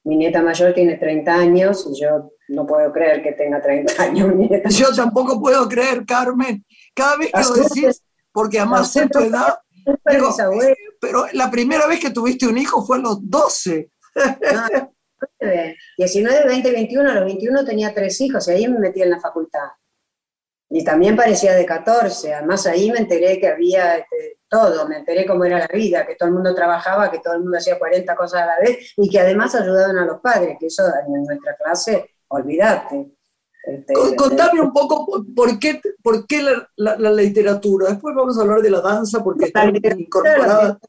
[0.03, 4.33] Mi nieta mayor tiene 30 años y yo no puedo creer que tenga 30 años.
[4.69, 6.65] Yo tampoco puedo creer, Carmen.
[6.93, 9.59] Cada vez que lo decís, porque además de tu edad,
[10.99, 13.89] pero la primera vez que tuviste un hijo fue a los 12.
[15.97, 19.19] 19, 20, 21, a los 21 tenía tres hijos y ahí me metí en la
[19.19, 19.67] facultad.
[20.69, 25.25] Y también parecía de 14, además ahí me enteré que había este, todo, me enteré
[25.25, 28.15] cómo era la vida, que todo el mundo trabajaba, que todo el mundo hacía 40
[28.15, 31.55] cosas a la vez y que además ayudaban a los padres, que eso en nuestra
[31.55, 33.11] clase olvídate.
[33.63, 37.89] Este, contame un poco por qué, por qué la, la, literatura.
[37.89, 40.79] Después vamos a hablar de la danza porque está incorporada.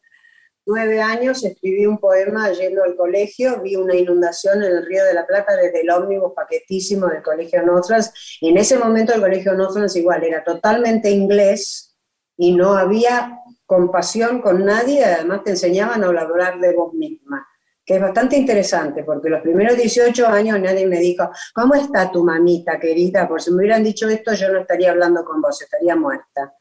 [0.66, 5.14] Nueve años escribí un poema yendo al colegio, vi una inundación en el Río de
[5.14, 9.54] la Plata desde el ómnibus paquetísimo del Colegio Nostrans, y en ese momento el Colegio
[9.54, 11.96] Nostrans igual era totalmente inglés
[12.36, 17.46] y no había compasión con nadie, además te enseñaban a hablar de vos misma
[17.90, 22.22] que es bastante interesante, porque los primeros 18 años nadie me dijo, ¿cómo está tu
[22.22, 23.26] mamita querida?
[23.26, 26.54] Por si me hubieran dicho esto, yo no estaría hablando con vos, estaría muerta.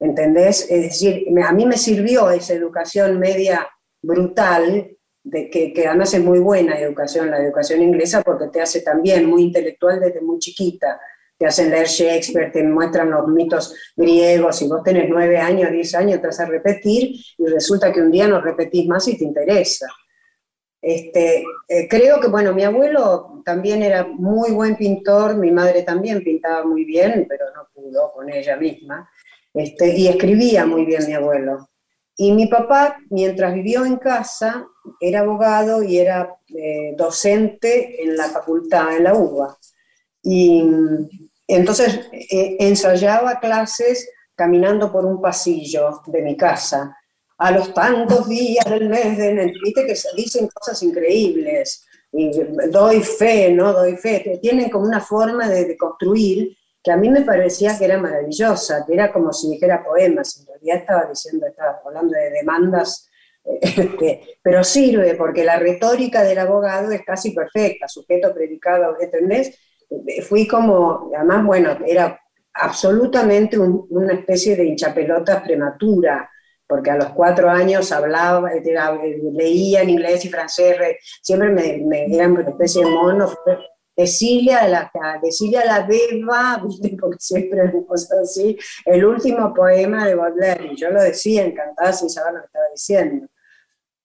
[0.00, 0.66] ¿Entendés?
[0.70, 3.68] Es decir, a mí me sirvió esa educación media
[4.00, 8.80] brutal de que, que, además es muy buena educación, la educación inglesa, porque te hace
[8.80, 11.00] también muy intelectual desde muy chiquita.
[11.36, 15.94] Te hacen leer Shakespeare, te muestran los mitos griegos, y vos tenés nueve años, diez
[15.94, 19.24] años, te vas a repetir, y resulta que un día no repetís más y te
[19.24, 19.86] interesa.
[20.80, 26.22] Este, eh, creo que, bueno, mi abuelo también era muy buen pintor, mi madre también
[26.22, 29.08] pintaba muy bien, pero no pudo con ella misma,
[29.54, 31.68] este, y escribía muy bien mi abuelo.
[32.16, 34.66] Y mi papá, mientras vivió en casa,
[35.00, 39.56] era abogado y era eh, docente en la facultad, en la UBA.
[40.22, 40.64] Y
[41.46, 46.96] entonces eh, ensayaba clases caminando por un pasillo de mi casa
[47.38, 51.86] a los tantos días del mes de viste que se dicen cosas increíbles,
[52.70, 53.72] doy fe, ¿no?
[53.72, 57.98] Doy fe, tienen como una forma de, construir que a mí me parecía que era
[57.98, 63.08] maravillosa, que era como si dijera poemas, en realidad estaba diciendo, estaba hablando de demandas,
[63.44, 69.58] este, pero sirve porque la retórica del abogado es casi perfecta, sujeto, predicado, ¿entendés?
[70.28, 72.20] Fui como, además, bueno, era
[72.52, 76.30] absolutamente una especie de hinchapelotas prematura,
[76.66, 78.50] porque a los cuatro años hablaba,
[79.32, 80.76] leía en inglés y francés,
[81.22, 83.32] siempre me, me una especie de mono.
[83.98, 86.62] Cecilia la, Cecilia la Beba,
[87.00, 92.08] porque siempre cosas así, el último poema de Baudelaire, y yo lo decía encantada sin
[92.08, 93.26] saber lo que estaba diciendo.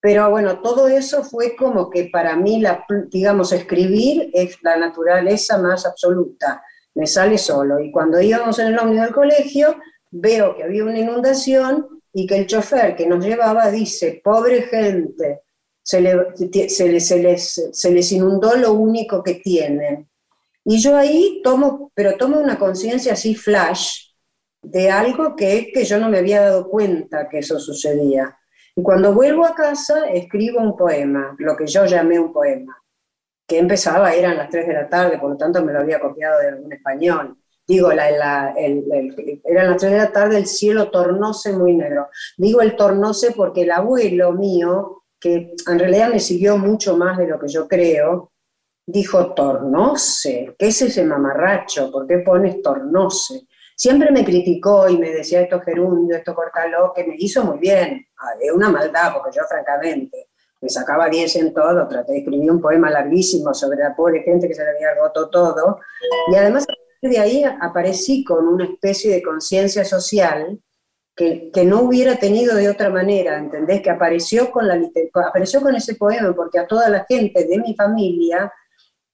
[0.01, 5.59] Pero bueno, todo eso fue como que para mí, la, digamos, escribir es la naturaleza
[5.59, 6.63] más absoluta,
[6.95, 7.79] me sale solo.
[7.79, 9.75] Y cuando íbamos en el ómnibus del colegio,
[10.09, 15.42] veo que había una inundación y que el chofer que nos llevaba dice, pobre gente,
[15.83, 20.09] se, les, inundó lo único que tienen.
[20.65, 24.13] Y yo ahí tomo, pero tomo una conciencia así flash
[24.61, 28.37] de algo que es que yo no me había dado cuenta que eso sucedía.
[28.75, 32.75] Y cuando vuelvo a casa escribo un poema, lo que yo llamé un poema,
[33.45, 36.39] que empezaba, eran las 3 de la tarde, por lo tanto me lo había copiado
[36.39, 41.75] de algún español digo, la, eran las 3 de la tarde, el cielo tornóse muy
[41.75, 42.09] negro.
[42.37, 47.27] Digo el tornóse porque el abuelo mío, que en realidad me siguió mucho más de
[47.27, 48.33] lo que yo creo,
[48.85, 51.89] dijo tornose, ¿qué es ese mamarracho?
[51.89, 53.47] ¿Por qué pones tornose?
[53.73, 58.05] Siempre me criticó y me decía esto gerundio, esto cortalo, que me hizo muy bien.
[58.17, 60.27] Ah, es una maldad, porque yo francamente
[60.59, 64.49] me sacaba 10 en todo, traté de escribir un poema larguísimo sobre la pobre gente
[64.49, 65.79] que se le había roto todo,
[66.31, 66.67] y además
[67.01, 70.59] de ahí aparecí con una especie de conciencia social
[71.15, 73.81] que, no hubiera tenido de otra manera, ¿entendés?
[73.81, 74.79] Que apareció con, la,
[75.27, 78.51] apareció con ese poema, porque a toda la gente de mi familia,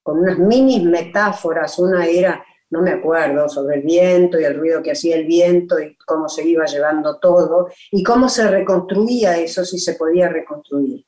[0.01, 4.81] con unas mini metáforas, una era, no me acuerdo, sobre el viento y el ruido
[4.81, 9.65] que hacía el viento y cómo se iba llevando todo, y cómo se reconstruía eso
[9.65, 11.05] si se podía reconstruir.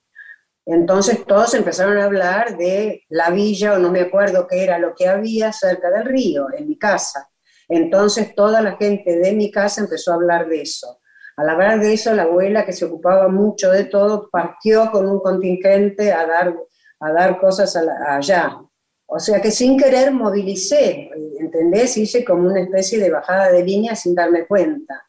[0.65, 4.93] Entonces todos empezaron a hablar de la villa, o no me acuerdo qué era lo
[4.93, 7.30] que había cerca del río, en mi casa.
[7.71, 10.99] Entonces toda la gente de mi casa empezó a hablar de eso.
[11.37, 15.21] Al hablar de eso, la abuela, que se ocupaba mucho de todo, partió con un
[15.21, 16.53] contingente a dar,
[16.99, 17.73] a dar cosas
[18.05, 18.59] allá.
[19.05, 21.95] O sea que sin querer movilicé, ¿entendés?
[21.95, 25.07] Hice como una especie de bajada de línea sin darme cuenta.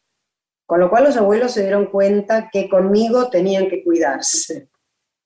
[0.65, 4.69] Con lo cual los abuelos se dieron cuenta que conmigo tenían que cuidarse.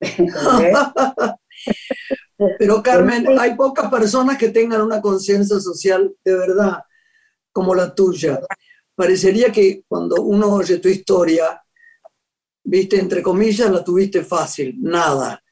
[2.58, 6.78] Pero Carmen, hay pocas personas que tengan una conciencia social de verdad
[7.58, 8.40] como la tuya.
[8.94, 11.60] Parecería que cuando uno oye tu historia,
[12.62, 15.42] viste, entre comillas, la tuviste fácil, nada.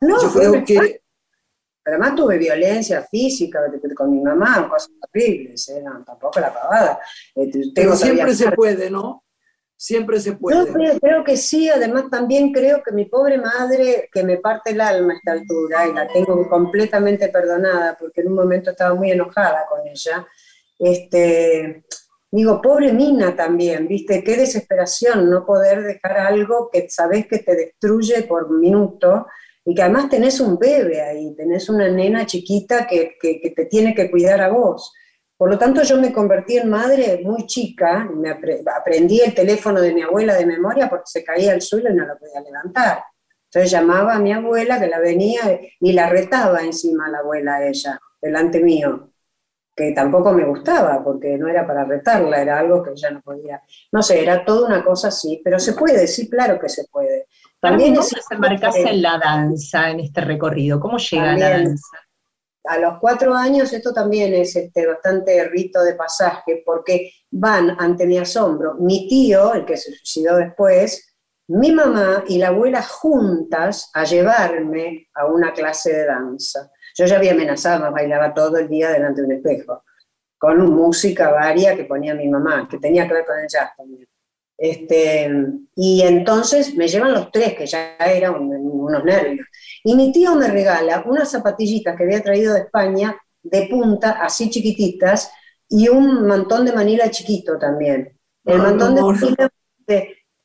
[0.00, 1.02] No, Yo creo que...
[1.84, 3.60] además tuve violencia física
[3.94, 5.84] con mi mamá, cosas horribles, ¿eh?
[6.06, 7.00] tampoco la pavada.
[7.34, 9.22] Eh, Pero siempre se puede, ¿no?
[9.82, 10.64] siempre se puede.
[10.64, 14.80] Yo creo, que sí, además también creo que mi pobre madre, que me parte el
[14.80, 19.10] alma a esta altura, y la tengo completamente perdonada, porque en un momento estaba muy
[19.10, 20.24] enojada con ella,
[20.82, 21.84] este,
[22.30, 24.22] digo, pobre Mina también, ¿viste?
[24.24, 29.26] Qué desesperación no poder dejar algo que sabes que te destruye por minuto,
[29.64, 33.94] y que además tenés un bebé ahí, tenés una nena chiquita que, que te tiene
[33.94, 34.92] que cuidar a vos.
[35.36, 38.08] Por lo tanto, yo me convertí en madre muy chica,
[38.76, 42.06] aprendí el teléfono de mi abuela de memoria porque se caía al suelo y no
[42.06, 43.02] lo podía levantar.
[43.46, 47.66] Entonces llamaba a mi abuela que la venía y la retaba encima a la abuela
[47.66, 49.11] ella, delante mío,
[49.74, 53.62] que tampoco me gustaba porque no era para retarla, era algo que ella no podía.
[53.90, 57.26] No sé, era toda una cosa así, pero se puede, sí, claro que se puede.
[57.60, 60.80] También ¿Cómo se marcase en la danza, en este recorrido?
[60.80, 61.98] ¿Cómo llega a la danza?
[62.64, 68.06] a los cuatro años esto también es este, bastante rito de pasaje, porque van ante
[68.06, 68.74] mi asombro.
[68.74, 71.16] Mi tío, el que se suicidó después,
[71.48, 76.70] mi mamá y la abuela juntas a llevarme a una clase de danza.
[76.94, 79.84] Yo ya había amenazado, bailaba todo el día delante de un espejo,
[80.38, 84.06] con música varia que ponía mi mamá, que tenía que ver con el jazz también.
[84.58, 85.28] Este,
[85.74, 89.46] y entonces me llevan los tres, que ya eran unos nervios.
[89.82, 94.50] Y mi tío me regala unas zapatillitas que había traído de España, de punta, así
[94.50, 95.32] chiquititas,
[95.68, 98.16] y un mantón de manila chiquito también.
[98.44, 99.50] El mantón de manila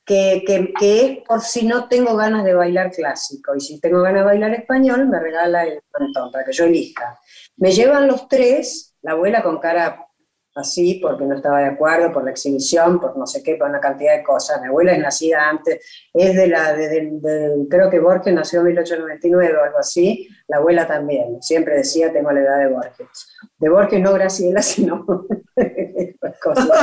[0.08, 4.02] que, que, que, es por si no tengo ganas de bailar clásico, y si tengo
[4.02, 7.20] ganas de bailar español, me regala el mantón para que yo elija.
[7.58, 10.08] Me llevan los tres, la abuela con cara
[10.56, 13.80] así porque no estaba de acuerdo, por la exhibición, por no sé qué, por una
[13.80, 14.62] cantidad de cosas.
[14.62, 19.58] Mi abuela es nacida antes, es de la, de, creo que Borges nació en 1899
[19.58, 23.28] o algo así, la abuela también, siempre decía, tengo la edad de Borges.
[23.60, 25.06] De Borges no Graciela, sino
[26.44, 26.80] cosas.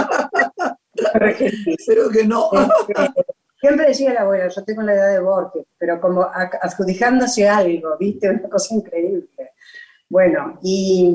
[1.87, 2.51] Pero que no.
[2.89, 3.27] Este,
[3.61, 8.29] siempre decía la abuela, yo tengo la edad de Borges, pero como adjudicándose algo, ¿viste?
[8.29, 9.53] Una cosa increíble.
[10.09, 11.11] Bueno, y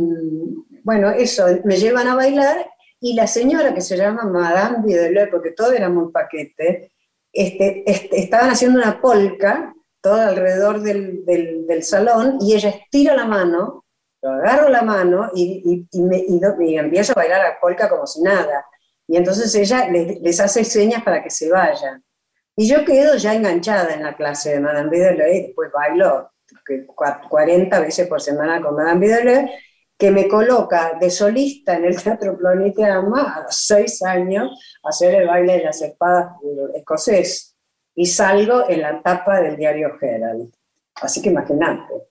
[0.83, 2.69] bueno, eso, me llevan a bailar
[2.99, 6.91] y la señora que se llama Madame Videleu, porque todo era muy paquete,
[7.31, 13.25] este, este, estaban haciendo una polca todo alrededor del, del, salón y ella estira la
[13.25, 13.85] mano,
[14.21, 18.21] lo agarro la mano y, y, me, y, empieza a bailar la polca como si
[18.21, 18.65] nada.
[19.09, 22.03] Y entonces ella les, hace señas para que se vayan.
[22.55, 26.31] Y yo quedo ya enganchada en la clase de Madame Videleu y después bailo
[27.27, 29.49] 40 veces por semana con Madame Videleu
[29.97, 35.15] que me coloca de solista en el Teatro Ploniteama a los seis años a hacer
[35.15, 36.33] el baile de las espadas
[36.75, 37.57] escocés
[37.95, 40.53] y salgo en la tapa del diario Herald.
[41.01, 42.08] Así que imagínate.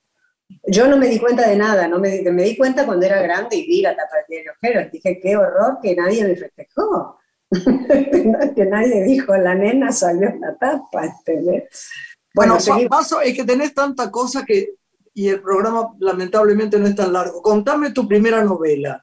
[0.66, 3.56] Yo no me di cuenta de nada, no me, me di cuenta cuando era grande
[3.56, 4.90] y vi la tapa del diario.
[4.90, 7.18] Dije, qué horror que nadie me festejó.
[7.50, 11.14] que nadie dijo, la nena salió en la tapa.
[12.34, 14.74] Bueno, paso es que tenés tanta cosa que
[15.18, 17.42] y el programa lamentablemente no es tan largo.
[17.42, 19.02] Contame tu primera novela.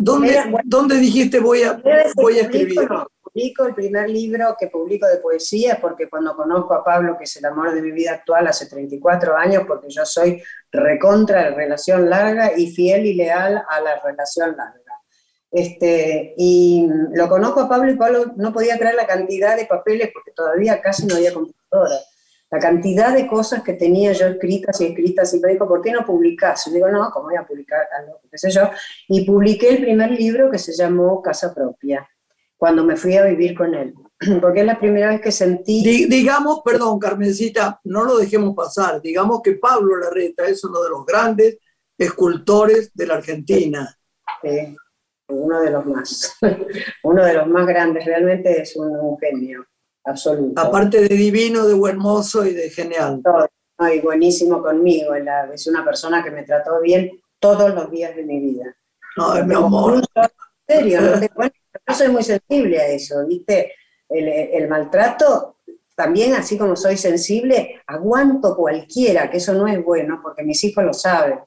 [0.00, 1.78] ¿dónde, dijiste voy a,
[2.16, 2.88] voy a escribir?
[3.36, 7.36] Publico el primer libro que publico de poesía porque cuando conozco a Pablo, que es
[7.36, 12.08] el amor de mi vida actual, hace 34 años, porque yo soy recontra de relación
[12.08, 15.02] larga y fiel y leal a la relación larga.
[15.50, 20.08] Este, y lo conozco a Pablo y Pablo no podía creer la cantidad de papeles
[20.14, 21.96] porque todavía casi no había computadora
[22.50, 25.90] la cantidad de cosas que tenía yo escritas y escritas, y me dijo, ¿por qué
[25.90, 26.68] no publicás?
[26.68, 28.20] Y digo, no, ¿cómo voy a publicar algo?
[28.30, 28.70] ¿Qué sé yo?
[29.08, 32.08] Y publiqué el primer libro que se llamó Casa Propia,
[32.56, 33.94] cuando me fui a vivir con él,
[34.40, 36.06] porque es la primera vez que sentí...
[36.06, 41.04] digamos, perdón, Carmencita, no lo dejemos pasar, digamos que Pablo Larreta es uno de los
[41.04, 41.58] grandes
[41.98, 43.98] escultores de la Argentina.
[44.42, 44.76] Sí,
[45.28, 46.36] uno de los más,
[47.02, 49.66] uno de los más grandes, realmente es un genio
[50.04, 50.60] absoluto.
[50.60, 53.20] Aparte de divino, de buen mozo y de genial.
[53.22, 53.48] Todo.
[53.92, 55.14] y buenísimo conmigo.
[55.52, 58.76] Es una persona que me trató bien todos los días de mi vida.
[59.16, 60.02] No, mi amor.
[60.68, 61.00] En serio,
[61.86, 63.72] yo soy muy sensible a eso, ¿viste?
[64.08, 65.58] El, maltrato,
[65.94, 70.84] también así como soy sensible, aguanto cualquiera, que eso no es bueno, porque mis hijos
[70.84, 71.40] lo saben.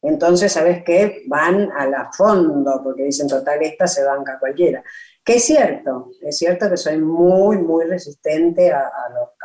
[0.00, 1.24] Entonces, ¿sabes qué?
[1.26, 4.82] Van a la fondo, porque dicen, total, esta se banca cualquiera.
[5.24, 8.90] Que es cierto, es cierto que soy muy, muy resistente a,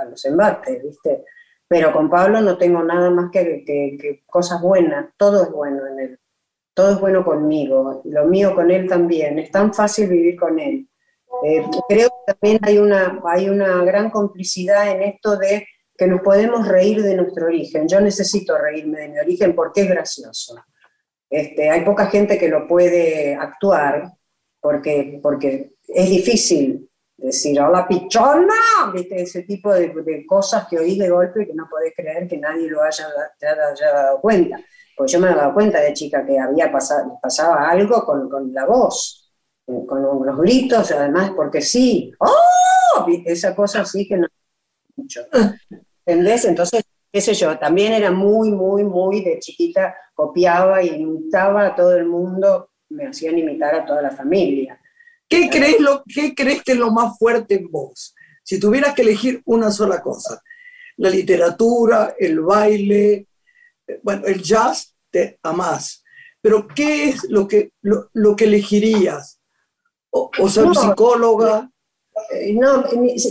[0.10, 1.26] los embates, ¿viste?
[1.68, 6.20] Pero con Pablo no tengo nada más que, cosas buenas, todo es bueno en él,
[6.74, 10.88] todo es bueno conmigo, lo mío con él también, es tan fácil vivir con él.
[11.46, 15.68] Eh, creo que también hay una, hay una gran complicidad en esto de
[15.98, 17.88] que nos podemos reír de nuestro origen.
[17.88, 20.56] Yo necesito reírme de mi origen porque es gracioso.
[21.30, 24.12] Este, hay poca gente que lo puede actuar
[24.60, 29.22] porque, porque es difícil decir, hola pichona, ¿viste?
[29.22, 32.70] ese tipo de, cosas que oí de golpe y que no podés creer que nadie
[32.70, 33.08] lo haya,
[33.42, 34.60] haya dado cuenta.
[34.96, 38.54] Pues yo me he dado cuenta de chica que había pasado, pasaba algo con, con
[38.54, 39.32] la voz,
[39.68, 43.06] eh, con los gritos, además, porque sí, ¡oh!
[43.26, 44.28] Esa cosa sí que no
[44.96, 45.22] mucho.
[46.06, 46.46] ¿Entendés?
[46.46, 51.76] Entonces, qué sé yo, también era muy, muy, muy de chiquita, copiaba y imitaba a
[51.76, 54.80] todo el mundo, me hacían imitar a toda la familia.
[55.28, 58.14] ¿Qué crees, lo, ¿Qué crees que es lo más fuerte en vos?
[58.44, 60.42] Si tuvieras que elegir una sola cosa,
[60.98, 63.28] la literatura, el baile,
[64.02, 66.04] bueno, el jazz te amás,
[66.42, 69.40] pero ¿qué es lo que, lo, que elegirías?
[70.10, 71.72] ¿O, ser psicóloga?
[72.32, 72.84] Eh, no,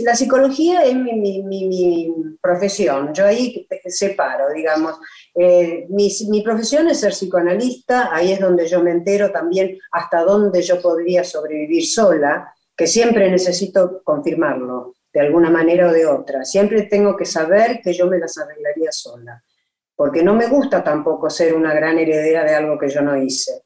[0.03, 4.97] la psicología es mi, profesión, yo ahí separo, digamos.
[5.35, 10.61] Eh, mi, profesión es ser psicoanalista, ahí es donde yo me entero también hasta dónde
[10.61, 14.95] yo podría sobrevivir sola, que siempre necesito confirmarlo.
[15.13, 16.43] de alguna manera o de otra.
[16.43, 19.43] Siempre tengo que saber que yo me las arreglaría sola,
[19.95, 23.63] porque no me gusta tampoco ser una gran heredera de algo que yo no hice.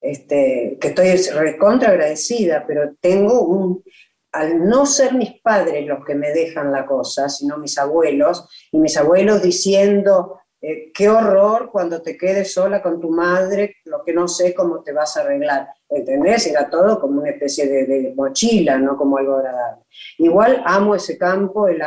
[0.00, 3.84] Este, que estoy recontra agradecida, pero tengo un,
[4.32, 8.78] al no ser mis padres los que me dejan la cosa, sino mis abuelos, y
[8.78, 14.12] mis abuelos diciendo, eh, qué horror cuando te quedes sola con tu madre, lo que
[14.12, 15.68] no sé cómo te vas a arreglar.
[15.88, 16.46] ¿Entendés?
[16.46, 19.82] Era todo como una especie de, mochila, no como algo agradable.
[20.18, 21.82] Igual amo ese campo, el,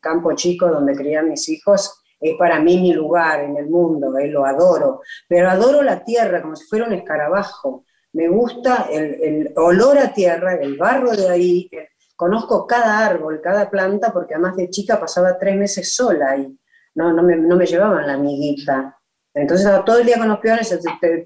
[0.00, 4.28] campo chico donde crían mis hijos, es para mí mi lugar en el mundo, eh,
[4.28, 9.98] lo adoro, pero adoro la tierra como si fuera un escarabajo me gusta el, olor
[9.98, 11.70] a tierra, el barro de ahí,
[12.16, 16.58] conozco cada árbol, cada planta, porque además de chica pasaba tres meses sola y
[16.94, 18.98] no, no, me, no me llevaban la amiguita.
[19.34, 20.76] Entonces estaba todo el día con los peones,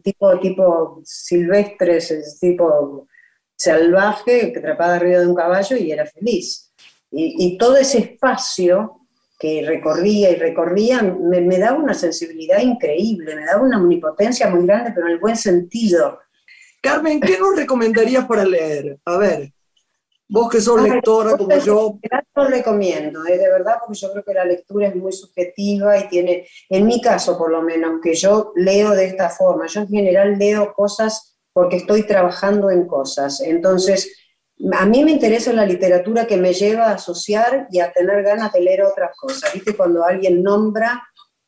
[0.03, 3.07] tipo, tipo silvestres, tipo
[3.57, 6.73] salvaje, que trapaba arriba de un caballo y era feliz.
[7.11, 9.02] Y, todo ese espacio
[9.43, 14.65] que recorría y recorría me, me, daba una sensibilidad increíble, me daba una omnipotencia muy
[14.65, 16.21] grande, pero en el buen sentido.
[16.81, 19.01] Carmen, ¿qué nos recomendarías para leer?
[19.05, 19.53] A ver,
[20.29, 21.99] vos que sos lectora como yo.
[22.37, 23.37] Lo recomiendo, ¿eh?
[23.37, 27.01] de verdad, porque yo creo que la lectura es muy subjetiva y tiene, en mi
[27.01, 29.67] caso por lo menos, que yo leo de esta forma.
[29.67, 33.41] Yo en general leo cosas porque estoy trabajando en cosas.
[33.41, 34.22] Entonces,
[34.71, 38.53] a mí me interesa la literatura que me lleva a asociar y a tener ganas
[38.53, 39.53] de leer otras cosas.
[39.53, 39.77] ¿Viste?
[39.77, 41.03] Cuando alguien nombra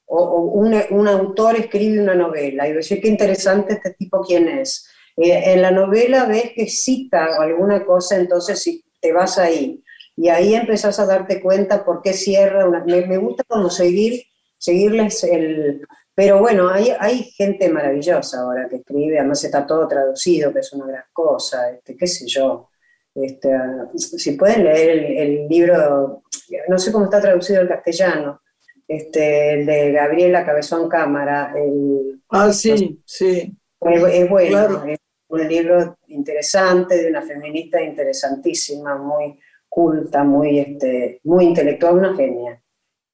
[0.07, 4.87] o, un, un, autor escribe una novela y dice, qué interesante este tipo quién es.
[5.17, 9.83] Eh, en la novela ves que cita alguna cosa, entonces te vas ahí.
[10.17, 12.69] Y ahí empezás a darte cuenta por qué cierra.
[12.85, 14.25] me, gusta como seguir,
[14.59, 15.87] seguirles el...
[16.17, 20.73] Pero bueno, hay, hay gente maravillosa ahora que escribe, además está todo traducido, que es
[20.73, 22.71] una gran cosa, este, qué sé yo.
[23.15, 23.49] Este,
[23.97, 26.23] si pueden leer el, libro,
[26.69, 28.41] no sé cómo está traducido el castellano,
[28.89, 31.53] este, el de Gabriela Cabezón Cámara.
[31.55, 33.57] El, ah, sí, sí.
[33.81, 34.85] Es, bueno,
[35.29, 39.39] un libro interesante, de una feminista interesantísima, muy
[39.69, 42.61] culta, muy, este, muy intelectual, una genia.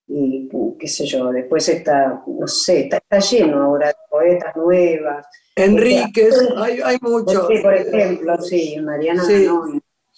[0.07, 0.49] Y
[0.79, 5.27] qué sé yo, después está, no sé, está, lleno ahora de poetas nuevas.
[5.55, 7.49] Enríquez, hay, hay muchos.
[7.63, 9.47] Por ejemplo, sí, Mariana sí,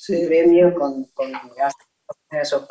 [0.05, 0.26] sí.
[0.26, 1.32] premio con, con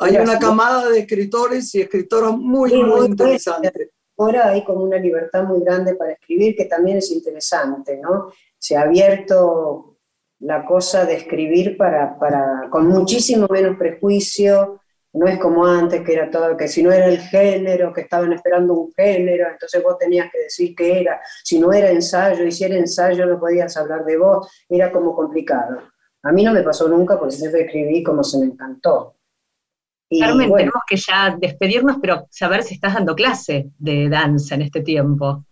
[0.00, 3.90] hay una camada de escritores y escritoras muy, muy interesantes.
[4.16, 8.32] Ahora hay como una libertad muy grande para escribir que también es interesante, ¿no?
[8.62, 9.98] se ha abierto
[10.38, 14.80] la cosa de escribir para, para, con muchísimo menos prejuicio,
[15.14, 18.32] no es como antes, que era todo, que si no era el género, que estaban
[18.32, 22.52] esperando un género, entonces vos tenías que decir qué era, si no era ensayo, y
[22.52, 25.80] si era ensayo no podías hablar de vos, era como complicado.
[26.24, 29.16] A mí no me pasó nunca porque siempre escribí como se me encantó.
[30.20, 34.82] Carmen, tenemos que ya despedirnos, pero saber si estás dando clase de danza en este
[34.82, 35.44] tiempo.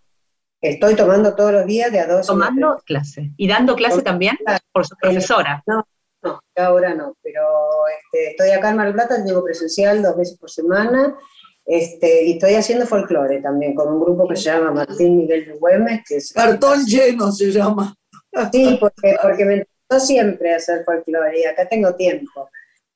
[0.60, 2.26] Estoy tomando todos los días de a dos.
[2.26, 3.32] Tomando clase.
[3.36, 4.36] ¿Y dando clase también
[4.72, 5.62] por su profesora?
[5.66, 5.86] No,
[6.22, 7.42] no, ahora no, pero
[7.88, 11.16] este, estoy acá en Mar del Plata, tengo presencial dos veces por semana,
[11.64, 15.52] este, y estoy haciendo folclore también con un grupo que se llama Martín Miguel de
[15.54, 16.02] Güemes.
[16.06, 17.94] Que es Cartón lleno se llama.
[18.52, 22.50] Sí, porque, porque me gustó siempre hacer folclore y acá tengo tiempo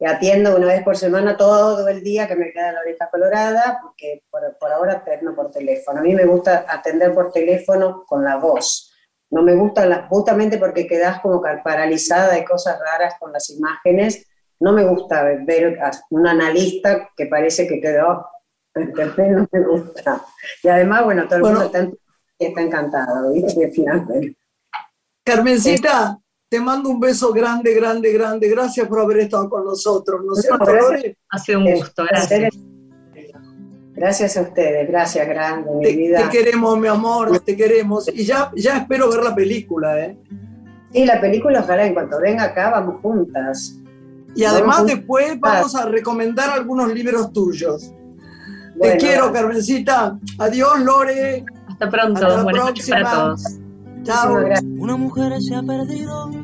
[0.06, 4.22] atiendo una vez por semana todo el día que me queda la oreja colorada, porque
[4.30, 6.00] por, ahora atiendo por teléfono.
[6.00, 8.92] A mí me gusta atender por teléfono con la voz.
[9.30, 14.26] No me gusta justamente porque quedas como paralizada de cosas raras con las imágenes.
[14.60, 18.26] No me gusta ver a un analista que parece que quedó,
[18.74, 20.22] no me gusta.
[20.62, 21.88] Y además, bueno, todo el mundo está,
[22.38, 23.70] está encantado, ¿viste?
[23.74, 24.36] Finalmente.
[25.24, 26.18] Carmencita,
[26.54, 28.48] te mando un beso grande, grande, grande.
[28.48, 30.20] Gracias por haber estado con nosotros.
[30.24, 30.34] ¿No
[31.30, 32.54] Ha sido un gusto, gracias.
[33.92, 36.18] Gracias a ustedes, gracias, grande, mi te, vida.
[36.18, 38.06] Te queremos, mi amor, te queremos.
[38.06, 40.16] Y ya, ya espero ver la película, ¿eh?
[40.92, 43.80] Sí, la película, ojalá en cuanto venga acá, vamos juntas.
[44.36, 47.92] Y además después vamos a recomendar algunos libros tuyos.
[48.80, 50.20] te quiero, Carmencita.
[50.38, 51.44] Adiós, Lore.
[51.68, 52.14] Hasta pronto.
[52.14, 53.02] Hasta la Buenas próxima.
[53.02, 53.42] para todos.
[54.04, 54.36] Chao.
[54.78, 56.43] Una mujer se ha perdido.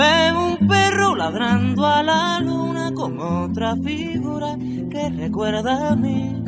[0.00, 4.56] Veo un perro ladrando a la luna con otra figura
[4.90, 6.42] que recuerda a mí.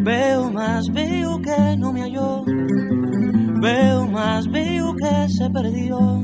[0.00, 2.42] Veo más, veo que no me halló.
[3.62, 6.20] Veo más, veo que se perdió.